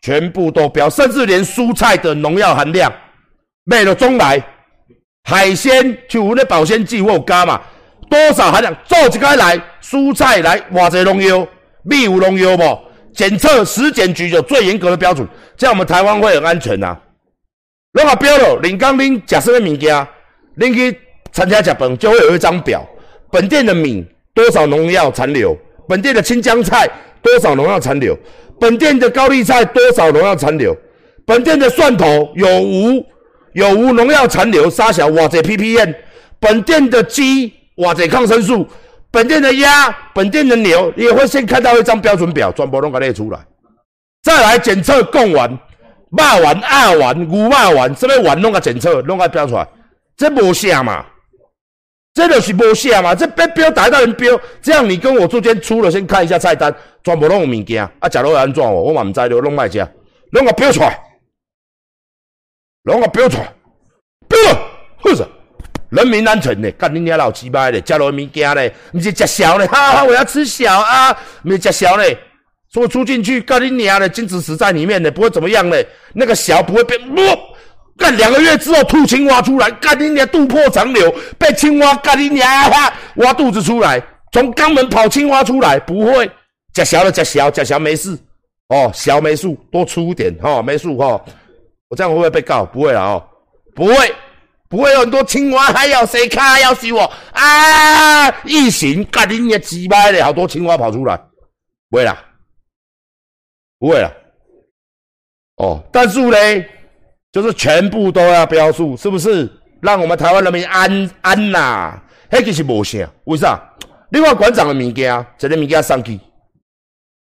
[0.01, 2.93] 全部都标，甚至连蔬菜的农药含量，
[3.63, 4.45] 买了中来
[5.23, 7.61] 海鲜就那保鲜剂我有加嘛，
[8.11, 11.47] 多少含量做一个来蔬菜来偌济农药，
[11.85, 12.79] 米有农药不？
[13.15, 15.25] 检测食检局有最严格的标准，
[15.57, 16.99] 这样我们台湾会很安全呐。
[17.97, 20.07] 如果标了，领刚拎假设的物件，
[20.57, 20.95] 拎去
[21.33, 22.87] 参加食饭就会有一张表，
[23.33, 24.05] 本店的米
[24.35, 25.57] 多少农药残留，
[25.89, 26.87] 本店的青江菜
[27.23, 28.15] 多少农药残留，
[28.61, 30.77] 本店的高丽菜多少农药残留，
[31.25, 33.03] 本店的蒜头有无？
[33.55, 35.95] 有无农药残留，沙小瓦者 ppm，
[36.39, 38.69] 本店的鸡瓦者抗生素。
[39.11, 43.39] 本店的鸭、本店的牛也会先看到一张标准表，全部拢给列出来，
[44.23, 45.59] 再来检测供完、
[46.11, 49.67] 肉丸、鸭丸、牛肉丸，什么丸拢给检测，拢给标出来，
[50.17, 51.05] 这无写嘛？
[52.15, 53.15] 这就是无写嘛？
[53.15, 58.71] 这标标打到人标，这样你跟我之间出了，先看一下菜单，全部拢有物件，啊，食落会安怎哦？
[58.71, 59.87] 我嘛唔知了，拢卖食，
[60.31, 60.99] 拢给标出来，
[62.85, 63.53] 拢给标出来，
[64.29, 64.39] 标，
[65.03, 65.29] 或者。
[65.91, 66.69] 人民安全呢？
[66.73, 69.67] 干恁娘老鸡巴的，加落物件嘞，你是吃小嘞？
[69.69, 72.19] 哈哈，我要吃小啊，没吃小嘞。
[72.77, 75.89] 说出进去，干你娘的，金子死在里面的，不会怎么样嘞。
[76.13, 77.23] 那个小不会变，不
[77.97, 82.47] 干两个月之后吐青蛙出来，干你娘肚破长流，被青蛙干你娘
[83.15, 83.99] 挖肚子出来，
[84.31, 86.31] 从肛门跑青蛙出来，不会。
[86.75, 88.15] 吃小的吃小，吃小没事
[88.69, 91.19] 哦，小没数，多出点哈，没数哈。
[91.89, 92.67] 我这样会不会被告？
[92.67, 93.25] 不会了哦，
[93.75, 93.95] 不会。
[94.69, 98.29] 不会有很多青蛙，还要谁看要死我啊！
[98.45, 101.17] 异形，干你娘鸡巴的，好多青蛙跑出来，
[101.89, 102.19] 不会啦，
[103.79, 104.11] 不会啦。
[105.57, 106.37] 哦，但是呢，
[107.33, 109.51] 就是全部都要标注，是不是？
[109.81, 112.01] 让我们台湾人民安安呐？
[112.31, 113.61] 迄个是无啥，为啥？
[114.11, 116.19] 另外馆长的物件，这个物件上去，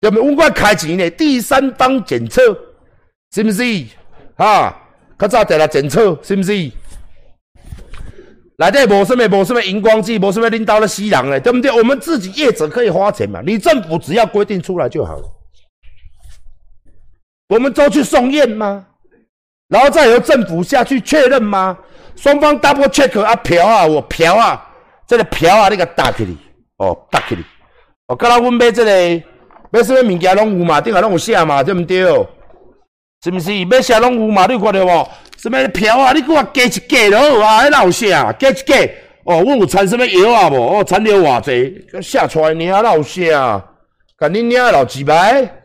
[0.01, 0.35] 有没有？
[0.35, 1.09] 我开钱呢？
[1.11, 2.41] 第三方检测，
[3.33, 3.63] 是不是？
[4.37, 4.75] 哈，
[5.17, 6.71] 较早在来检测，是不是？
[8.57, 11.71] 来底无什么无什么荧光剂，无什么拎刀的西洋嘞，对不对？
[11.71, 15.23] 我们自己业者可以花钱嘛，你政府只要规定出来就好了。
[17.49, 18.85] 我们都去送验吗？
[19.69, 21.77] 然后再由政府下去确认吗？
[22.15, 24.63] 双方 double check 啊，嫖啊，我嫖啊，
[25.07, 26.37] 这个嫖啊，那个打起你，
[26.77, 27.43] 哦，打起你，
[28.07, 29.23] 哦，刚才阮买这个
[29.71, 32.03] 买什么物件拢有嘛，顶下拢有写嘛，对不对？
[33.23, 33.65] 是不是？
[33.65, 34.45] 买啥拢有嘛？
[34.45, 35.09] 你看到无？
[35.37, 36.13] 什么嫖啊？
[36.13, 37.63] 你给我加一加就好啊！
[37.63, 38.31] 迄老啥？
[38.33, 38.75] 加一加
[39.25, 40.49] 哦，阮有掺什么药啊？
[40.49, 43.65] 无哦，掺了偌济，写出来尔老啥？
[44.17, 45.62] 干恁娘老几百？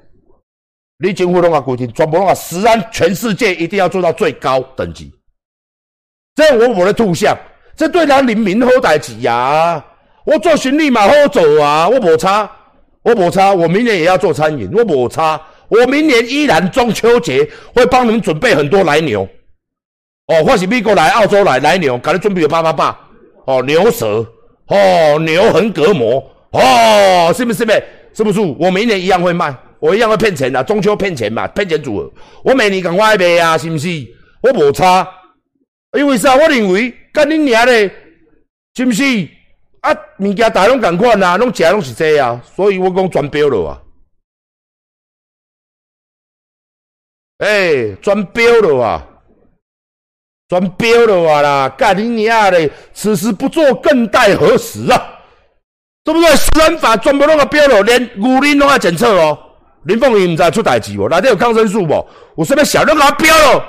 [0.98, 5.12] 你政府拢啊规定，全部拢啊，食安全世界一定要做到最高等级。
[6.34, 7.37] 这我我的图像，
[7.76, 9.84] 这对咱人民好代志呀！
[10.24, 12.50] 我做生意嘛好走啊，我无差，
[13.02, 19.26] 我无差，我明年也要做餐饮，我无差，我明年依然中秋节会帮你们准备很多来牛。
[20.26, 23.00] 哦，或是美国来、澳洲来来牛，给你准备个八八八，
[23.46, 24.26] 哦，牛舌，
[24.66, 27.64] 哦，牛横膈膜，哦，是不是？
[28.12, 28.40] 是不是？
[28.58, 32.12] 我明年一样会卖，我一样会骗钱的，中秋骗钱嘛，骗钱组合，
[32.44, 33.88] 我每年赶快卖啊，是不是？
[34.42, 35.08] 我无差，
[35.96, 36.34] 因为啥？
[36.34, 37.90] 我认为跟恁娘嘞，
[38.74, 39.02] 是不是？
[39.80, 43.82] 啊，物件大拢共款啊，拢食拢是这啊，所以我讲专标了啊，
[47.38, 49.04] 哎，专标了啊。
[50.48, 52.70] 专标了啊啦，干你娘嘞！
[52.94, 55.20] 此时不做，更待何时啊？
[56.02, 56.34] 对不对？
[56.36, 59.38] 食安法全部拢个标了，连牛奶拢要检测哦。
[59.84, 61.08] 林凤仪唔知出代志无？
[61.08, 62.06] 内底有抗生素无？
[62.36, 63.64] 有什么小都给他标了。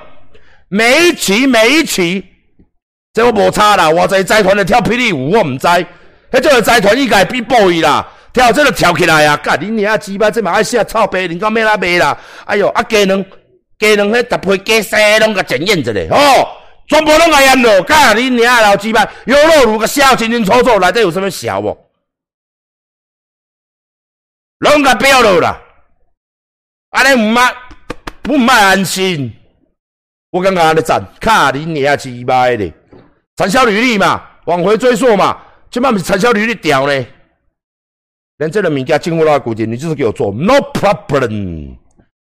[0.67, 2.24] 每一期每一期，
[3.13, 3.89] 这我无差啦。
[3.89, 5.67] 我在财团的跳霹雳舞，我唔知。
[5.67, 5.86] 迄
[6.32, 9.36] 这个财团应该比暴伊啦，跳这个跳起来啊！
[9.38, 12.15] 干你娘鸡巴，这嘛爱写臭白，你讲咩啦卖啦？
[12.45, 13.26] 哎哟，啊鸡卵
[13.80, 16.48] 鸡卵迄搭配鸡丝拢个检验一下哦。
[16.88, 19.08] 全部拢爱腌了，干你娘老鸡巴！
[19.26, 21.76] 优酪乳个小清清楚楚，内底有什么小无？
[24.60, 25.60] 拢甲标了啦！
[26.91, 27.54] 安尼唔卖，
[28.21, 29.32] 不卖安心。
[30.32, 32.71] 我刚刚安尼赞，卡你娘鸡掰的，
[33.38, 37.06] 产销履历嘛，往回追溯嘛，即摆不是产销履历掉呢？
[38.38, 41.78] 连这个物件政府都要规定，你就是给我做，no problem。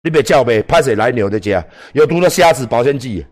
[0.04, 1.66] 你别叫呗，派谁来牛的家？
[1.94, 3.26] 有毒的虾子保鲜剂。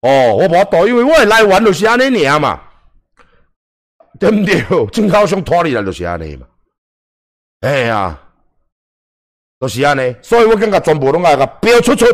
[0.00, 2.60] 哦，我无多，因为我来玩就是安尼尔嘛，
[4.18, 4.64] 对不对？
[4.92, 6.46] 真好想拖你来就是安尼嘛。
[7.60, 8.18] 哎呀，
[9.64, 12.04] 就是安尼，所以我感觉全部拢爱个标出出。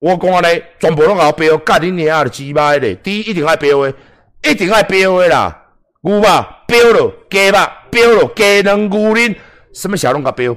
[0.00, 2.96] 我讲安尼，全部拢爱标，干你娘的鸡巴咧！
[2.96, 3.94] 第一定爱标的，
[4.42, 5.64] 一定爱标的啦。
[6.00, 6.22] 牛肉
[6.66, 9.36] 标了，鸡吧标了，鸡能牛奶，
[9.72, 10.56] 什么小拢甲标。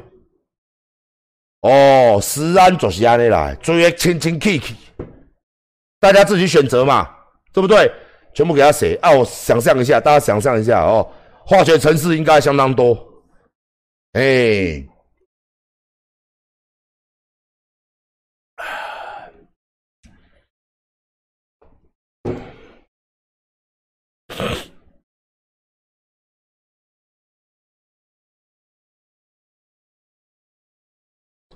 [1.62, 4.76] 哦，食安就是安尼啦，注意清清气气，
[6.00, 7.08] 大家自己选择嘛，
[7.54, 7.92] 对不对？
[8.34, 9.12] 全部给他写啊！
[9.12, 11.08] 我想象一下，大家想象一下哦，
[11.46, 12.98] 化学程式应该相当多，
[14.14, 14.86] 哎。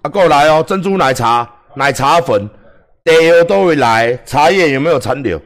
[0.03, 0.61] 啊，过来哦！
[0.67, 2.45] 珍珠奶茶、奶茶粉、
[3.05, 5.41] 茶油都会来，茶叶有没有残留？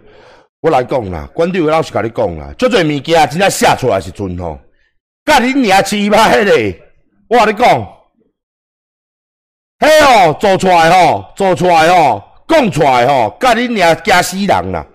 [0.62, 4.60] 我来讲啦，管理员老师甲你讲啦，足侪物件真正写出来是准吼。
[5.26, 6.87] 甲你娘鸡巴迄个，
[7.30, 7.98] 我甲你讲，
[9.80, 14.86] 嘿哦，做出来吼，做出来吼，讲出来吼，甲你娘惊死人啦！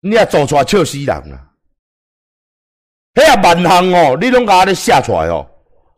[0.00, 1.48] 你啊做出来笑死人啦！
[3.14, 5.46] 迄啊万项哦，你拢甲我咧写出来哦。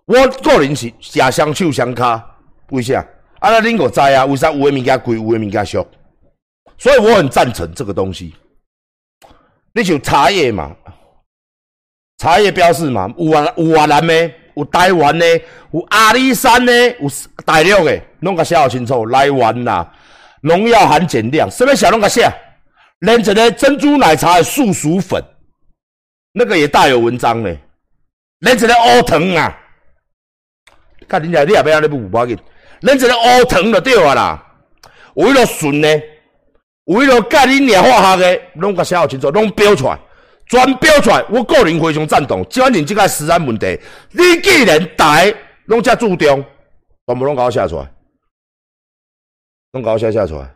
[0.07, 2.37] 我个人是写双手双卡。
[2.71, 3.01] 为啥？
[3.39, 4.25] 啊，那恁个知啊？
[4.25, 5.87] 为啥有诶物件贵，有诶物件俗？
[6.77, 8.35] 所以我很赞成这个东西。
[9.73, 10.75] 你像茶叶嘛，
[12.19, 15.27] 茶叶标示嘛，有啊有越南诶，有台湾的，
[15.73, 17.11] 有阿里山的，有
[17.45, 19.93] 大陆的，拢甲写好清楚，来源啦，
[20.43, 22.31] 农药含碱量，什么小拢甲写，
[23.01, 25.23] 连一个珍珠奶茶的素薯粉，
[26.33, 27.59] 那个也大有文章咧，
[28.41, 29.59] 连一个乌糖啊，
[31.09, 32.39] 看恁家你也要安尼不要紧。
[32.81, 34.45] 连一个乌糖就对啊啦，
[35.15, 35.89] 为了顺呢，
[36.85, 39.99] 有迄落钙磷化学的，拢甲写好清楚，拢标出来，
[40.47, 41.25] 全标出来。
[41.31, 42.47] 我个人非常赞同。
[42.49, 43.79] 即反正即个治安问题，
[44.11, 45.33] 你既然台
[45.67, 46.45] 拢遮注重，
[47.07, 47.95] 全部拢甲我写出来，
[49.73, 50.55] 拢甲我写写出来，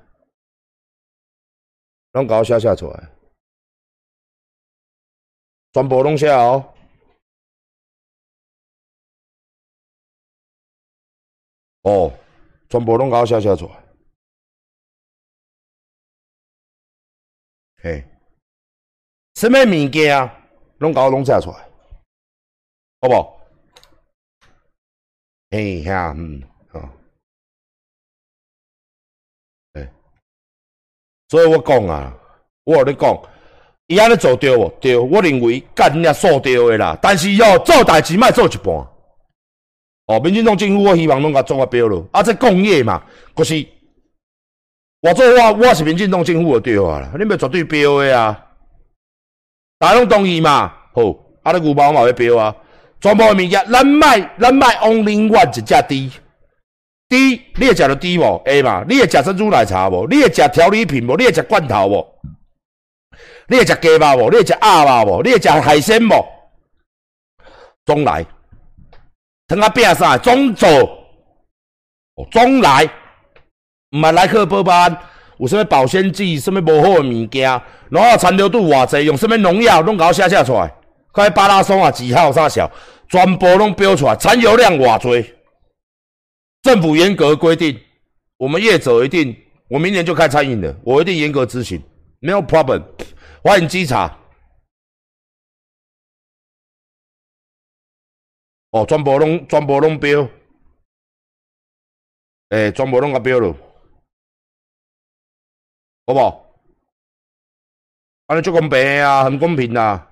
[2.12, 3.10] 拢甲我写写出来，
[5.72, 6.74] 全部拢写哦。
[11.82, 12.12] 哦，
[12.68, 13.82] 全部拢搞写写出来，
[17.82, 18.04] 嘿，
[19.38, 20.34] 什么物件啊
[20.78, 21.56] 拢搞拢写出来，
[23.00, 23.38] 好不？
[25.50, 26.80] 嘿呀，嗯，好，
[29.74, 29.88] 哎，
[31.28, 32.12] 所以我讲啊，
[32.64, 33.16] 我跟你讲，
[33.86, 34.68] 伊安尼做对无？
[34.80, 38.74] 对，我认为干人家做对的啦，但是要做代志，莫做一半。
[40.06, 42.04] 哦，民进党政府，我希望拢甲做个标咯。
[42.10, 43.64] 啊，这工业嘛，可是
[45.00, 48.47] 我做我我是民进党政府就对啊啦，你咪绝对标的啊，
[49.78, 50.72] 大家拢同意嘛？
[50.92, 51.02] 好，
[51.42, 52.54] 啊，你牛包嘛要标啊，
[53.00, 56.18] 全部物件咱卖咱卖 only one 一只猪，
[57.08, 57.16] 猪
[57.54, 58.38] 你会食着猪无？
[58.44, 58.84] 会嘛？
[58.88, 60.06] 你会食珍珠奶茶无？
[60.08, 61.16] 你会食调理品无？
[61.16, 62.06] 你会食罐头无？
[63.46, 64.30] 你会食鸡肉无？
[64.30, 65.22] 你会食鸭肉无？
[65.22, 66.26] 你会食海鲜无？
[67.86, 68.26] 总来。
[69.46, 70.68] 汤啊饼啥总做，
[72.30, 72.84] 总来，
[73.92, 74.98] 毋系来去波班，
[75.38, 77.42] 有啥物保鲜剂，啥物无好诶物件，
[77.90, 80.74] 然后残留度偌济，用啥物农药，拢搞写写出来。
[81.12, 82.70] 快巴拉松啊，几号啥小，
[83.08, 85.34] 全部拢标出来，残留量偌济。
[86.62, 87.80] 政府严格规定，
[88.36, 89.36] 我们业者一定，
[89.68, 91.82] 我明年就开餐饮了，我一定严格执行，
[92.20, 92.82] 没有 problem。
[93.42, 94.18] 欢迎稽查。
[98.70, 100.28] 哦，全部拢全部拢标，
[102.50, 103.54] 诶，全部拢甲标了，
[106.08, 106.42] 好不好？
[108.28, 110.06] 安尼足公平啊，很公平呐，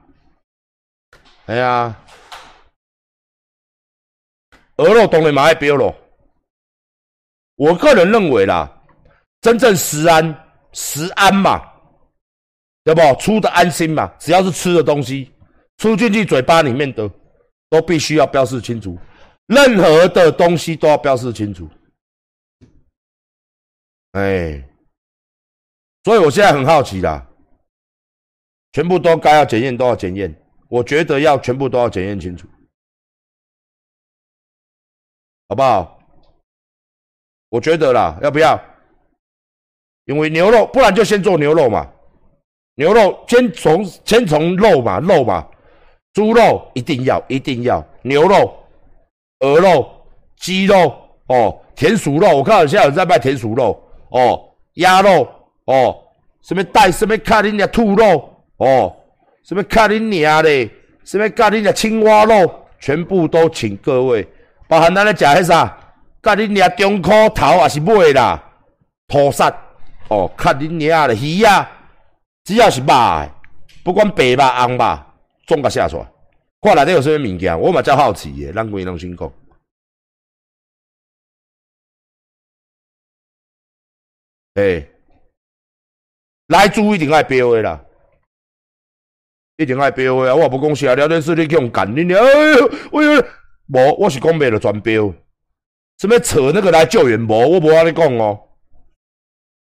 [1.47, 2.05] 系啊。
[4.77, 5.97] 鹅肉当然嘛爱标咯。
[7.55, 8.71] 我个人认为啦，
[9.41, 10.23] 真正食安
[10.73, 11.63] 食安嘛，
[12.85, 13.01] 对不？
[13.19, 15.33] 出的安心嘛，只要是吃的东西，
[15.79, 17.11] 出进去嘴巴里面的。
[17.69, 18.97] 都必须要标示清楚，
[19.47, 21.69] 任何的东西都要标示清楚。
[24.13, 24.63] 哎，
[26.07, 27.27] 所以我现在很好奇啦，
[28.71, 30.33] 全部都该要检验都要检验，
[30.69, 32.47] 我觉得要全部都要检验清楚，
[35.49, 35.99] 好不好？
[37.49, 38.57] 我觉得啦，要不要？
[40.05, 41.93] 因为牛肉，不然就先做牛肉嘛。
[42.77, 45.45] 牛肉先从先从肉嘛，肉嘛，
[46.13, 48.57] 猪肉一定要一定要，牛肉、
[49.41, 50.97] 鹅肉、鸡肉
[51.27, 55.29] 哦，田鼠肉，我看到现在有在卖田鼠肉哦，鸭肉
[55.67, 56.03] 哦，
[56.43, 58.97] 什么带什么卡林的兔肉哦，
[59.45, 60.71] 什么卡林娘的，
[61.05, 64.27] 什么卡林的青蛙肉，全部都请各位，
[64.69, 65.79] 包含咱咧食迄啥，
[66.23, 68.43] 卡林娘中壳头也是买啦，
[69.09, 69.55] 土杀
[70.09, 71.73] 哦，卡林娘的鱼啊。
[72.45, 73.33] 只要是肉的，
[73.83, 74.99] 不管白肉红肉，
[75.47, 76.07] 总甲写出来。
[76.61, 79.33] 看内底有啥物物件，我嘛较好奇的，咱规拢先讲。
[86.49, 87.81] 来猪一定爱标的啦，
[89.57, 90.35] 一定爱标的啊！
[90.35, 93.25] 我不讲啥，聊天室你去用干你，哎呦，哎呦，
[93.69, 95.13] 无，我是讲卖了专标，
[95.99, 98.41] 什么扯那个来救援，无，我无安尼讲哦。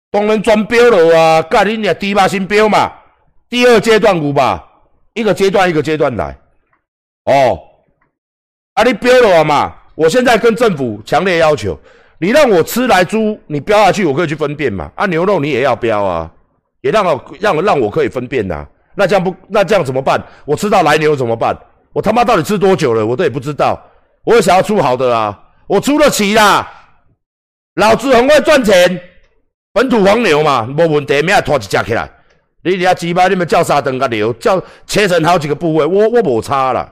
[0.09, 2.91] 当然专标了啊，甲你俩低八新标嘛，
[3.47, 4.67] 第二阶段有吧，
[5.13, 6.37] 一个阶段一个阶段来。
[7.25, 7.59] 哦，
[8.73, 11.79] 啊你标了嘛，我现在跟政府强烈要求，
[12.17, 14.91] 你让我吃来猪，你标下去我可以去分辨嘛。
[14.95, 16.33] 啊牛肉你也要标啊，
[16.81, 18.67] 也让我让让我可以分辨呐。
[18.95, 20.21] 那这样不那这样怎么办？
[20.45, 21.55] 我吃到来牛怎么办？
[21.93, 23.05] 我他妈到底吃多久了？
[23.05, 23.81] 我都也不知道。
[24.23, 26.69] 我也想要出好的啊，我出得起啦，
[27.75, 29.01] 老子很会赚钱。
[29.73, 32.09] 本土黄牛嘛，无问题，明仔拖一只起来。
[32.63, 36.91] 你遐鸡排，你们叫沙顿甲牛，叫切成好几个部位，我我无差啦。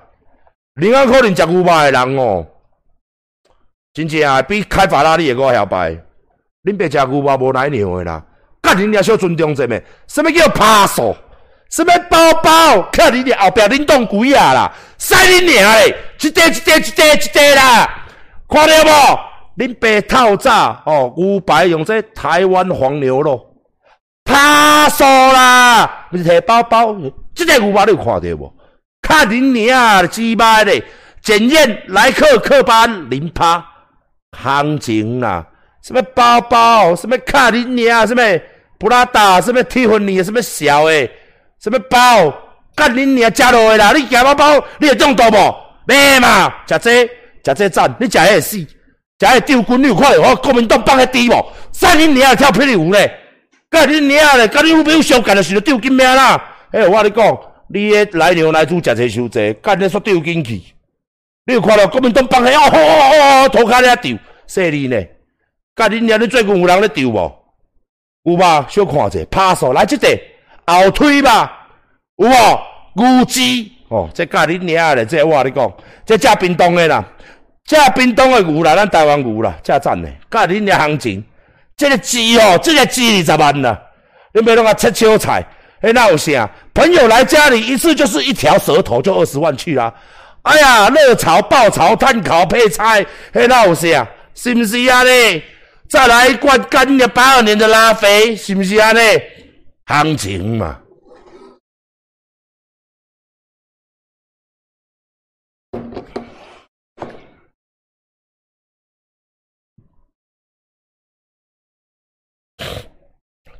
[0.76, 2.46] 另外可能食牛排的人哦，
[3.94, 5.92] 真正啊比开法拉利的还要白。
[6.64, 8.26] 恁别食牛排无奶牛的啦，
[8.62, 9.84] 甲恁遐小尊重者咩？
[10.07, 11.16] 什么叫扒手？
[11.70, 12.82] 什么包包？
[12.91, 14.74] 看你哋后壁恁当鬼啊啦！
[14.97, 15.95] 使恁娘嘞！
[16.20, 18.05] 一块一块一块一块啦！
[18.49, 19.20] 看到无？
[19.57, 23.53] 恁爸透早哦，牛排用这台湾黄牛咯，
[24.26, 26.07] 拍手啦！
[26.10, 26.95] 不是摕包包，
[27.36, 28.53] 这个牛排你有看到无？
[29.01, 30.84] 看恁娘鸡巴嘞！
[31.22, 33.64] 检验来客客班零趴
[34.38, 35.45] 行情啦！
[35.82, 36.96] 什么包包？
[36.96, 38.06] 什么卡恁娘？
[38.06, 38.22] 什么
[38.78, 39.40] 布拉达？
[39.42, 40.24] 什么蒂芙尼？
[40.24, 41.10] 什么小诶？
[41.60, 42.34] 什么包？
[42.76, 43.92] 干恁娘食落啦！
[43.94, 45.56] 你夹包包，你会中毒无？
[45.86, 46.54] 咩嘛？
[46.68, 47.06] 食这
[47.44, 48.58] 食这赞，你食会死！
[48.58, 51.46] 食迄丢军，你有看到我国民党放迄猪无？
[51.74, 53.14] 三年年跳霹雳舞咧，
[53.70, 56.42] 甲你娘咧，甲你有有相干的时候丢金命啦！
[56.72, 60.62] 哎，我你讲，你诶来牛来猪食济收济，干你说丢金去？
[61.46, 64.18] 你有看到国民党放迄哦哦哦，涂骹咧丢，
[64.48, 65.04] 犀利呢！
[65.80, 67.32] 甲你娘，你最近有人咧丢无？
[68.24, 68.66] 有吧？
[68.70, 70.10] 小看者，拍手来即个
[70.68, 71.70] 后推吧，
[72.18, 72.34] 有无？
[72.96, 75.72] 牛鸡哦，这甲你娘咧，这我你讲，
[76.06, 77.02] 这食冰冻的啦。
[77.64, 80.10] 这冰冻的牛啦，咱台湾牛啦，这赞呢。
[80.30, 81.24] 甲恁的行情，
[81.78, 83.80] 这个鸡哦，这个鸡二十万啦。
[84.34, 85.42] 你别弄个切秋菜，
[85.80, 86.50] 哎，那有啥？
[86.74, 89.94] 朋友来家里一次就是一条舌头，就二十万去啦。
[90.42, 94.06] 哎呀，热炒、爆炒、炭烤配菜，哎，那有啥？
[94.36, 95.06] 是不是啊？
[95.06, 95.42] 嘞，
[95.90, 98.94] 再来一罐干的八二年的拉菲，是不是啊？
[98.94, 100.84] 嘞，行情嘛。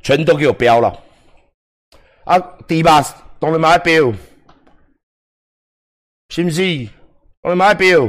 [0.04, 1.04] 全都给我标了，
[2.26, 3.02] 啊，第八
[3.40, 4.12] 当然买标，
[6.30, 6.86] 是不是？
[7.42, 8.08] 当然买标。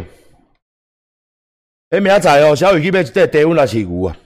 [1.91, 4.17] 哎，明仔载哦，小雨去买一块低温来饲牛啊，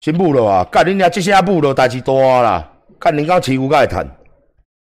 [0.00, 0.64] 先补了啊！
[0.70, 2.12] 干恁娘这下补了，代志大
[2.42, 2.70] 啦！
[2.98, 4.08] 干恁讲饲牛敢会赚？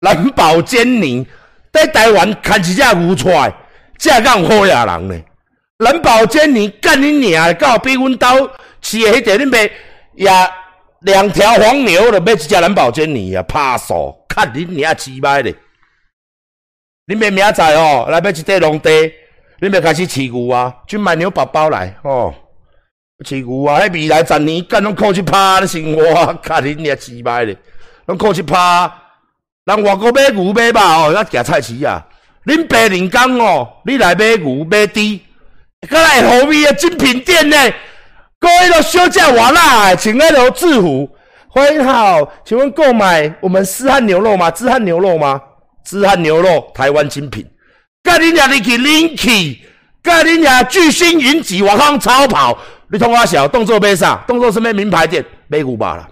[0.00, 1.26] 蓝宝坚尼
[1.72, 3.54] 在台湾牵一只牛出来，
[3.98, 5.22] 这敢有好野人呢？
[5.78, 8.26] 蓝宝坚尼干恁娘到比阮兜
[8.82, 9.70] 饲的迄个恁卖
[10.14, 10.30] 也。
[11.00, 15.54] 两条黄牛的买一只蓝宝坚尼啊，拍手，看恁娘饲歹咧！
[17.06, 19.12] 恁爸明仔哦，来买一块农地，
[19.60, 22.34] 你咪开始饲牛啊，去买牛宝宝来哦，
[23.24, 23.80] 饲牛啊！
[23.80, 27.56] 迄未来十年，干拢靠去拍的生活，看你娘鸡掰的，
[28.06, 28.90] 拢靠去拍。
[29.64, 32.06] 人外国买牛买肉哦，要行菜市啊。
[32.44, 35.00] 恁白人讲哦，你来买牛买猪，
[35.88, 37.56] 搁来后面的精品店呢？
[38.38, 41.08] 各位都休假完啦，请二楼制服，
[41.48, 44.50] 欢迎好，请问购买我们丝汉牛肉吗？
[44.50, 45.40] 织汉牛肉吗？
[45.82, 47.44] 织汉牛肉，台湾精品。
[48.06, 49.58] 盖你娘你去 Linky，
[50.00, 52.56] 盖你娘巨星云集，我方超跑。
[52.88, 54.22] 你通我小动作买啥？
[54.28, 56.08] 动作是买名牌店，买古巴啦，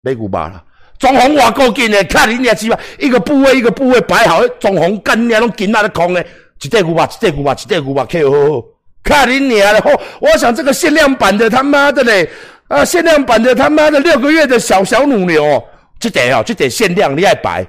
[0.00, 0.64] 买古巴啦。
[0.98, 6.24] 装潢哇够劲的，看你娘鸡巴，一个部位一个部位摆好，装潢干娘拢紧那的空的，
[6.62, 8.62] 一块古巴，一块古巴，一块古巴，看好好。
[9.02, 9.78] 看你娘的！
[9.80, 12.28] 哦，我想这个限量版的他妈的嘞，
[12.66, 15.62] 啊，限量版的他妈的六个月的小小母牛，
[16.00, 17.64] 这点哦，这点限量你爱摆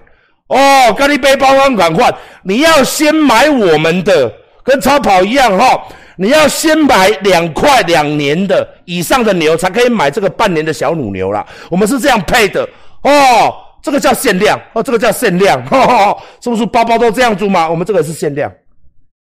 [0.48, 4.32] 哦，咖喱背包装款款，你要先买我们的，
[4.64, 11.46] 跟超跑一样哈，你要先买两块两年的以上的牛，才可以买这个半年的小母牛啦。
[11.70, 12.68] 我们是这样配的
[13.04, 15.62] 哦，这个叫限量哦，这个叫限量，
[16.42, 17.70] 是不是包包都这样做吗？
[17.70, 18.52] 我们这个是限量。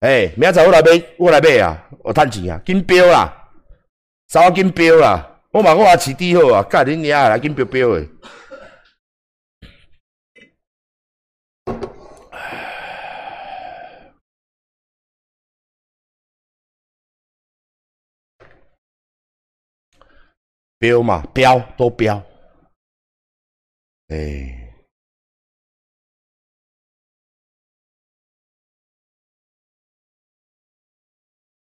[0.00, 3.32] 哎，明仔载我来买，我来买啊，我趁钱啊，金标啦，
[4.28, 5.26] 稍紧标啦。
[5.50, 8.06] 我嘛，我也饲猪好啊，干恁娘来金标标诶！
[20.78, 22.22] 标嘛，标都标，
[24.08, 24.16] 哎，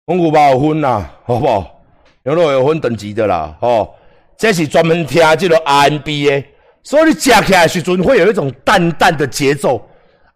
[0.06, 1.84] 蒙古包有分啦，好不好？
[2.24, 3.94] 牛肉有分等级的啦，吼，
[4.38, 6.44] 这是专门听这个 R&B 的，
[6.82, 9.86] 所以你吃起来时阵会有一种淡淡的节奏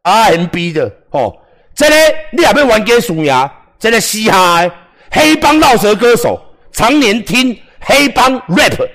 [0.01, 1.41] ，R&B 的，吼，
[1.73, 1.95] 这个
[2.33, 3.49] 你也要玩给输赢，
[3.79, 4.75] 这个嘻哈的
[5.09, 6.37] 黑帮饶舌歌手，
[6.73, 7.57] 常年听
[7.87, 8.87] 黑帮 rap，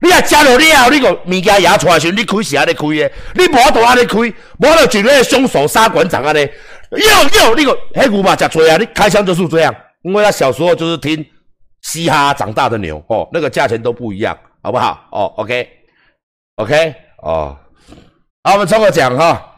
[0.00, 6.40] 你也加入了后，你个物件也出来时，你开是安尼开的，你无法度安尼开，无法度就那个凶手杀馆长安尼，
[6.90, 11.24] 哟哟，你个黑牛嘛，食多啊，你开枪就是这样，因为他小时候就是听。
[11.82, 15.06] 嘻哈长大的牛哦，那个价钱都不一样，好不好？
[15.12, 17.54] 哦，OK，OK，哦，
[18.42, 19.53] 好，我们抽个奖哈。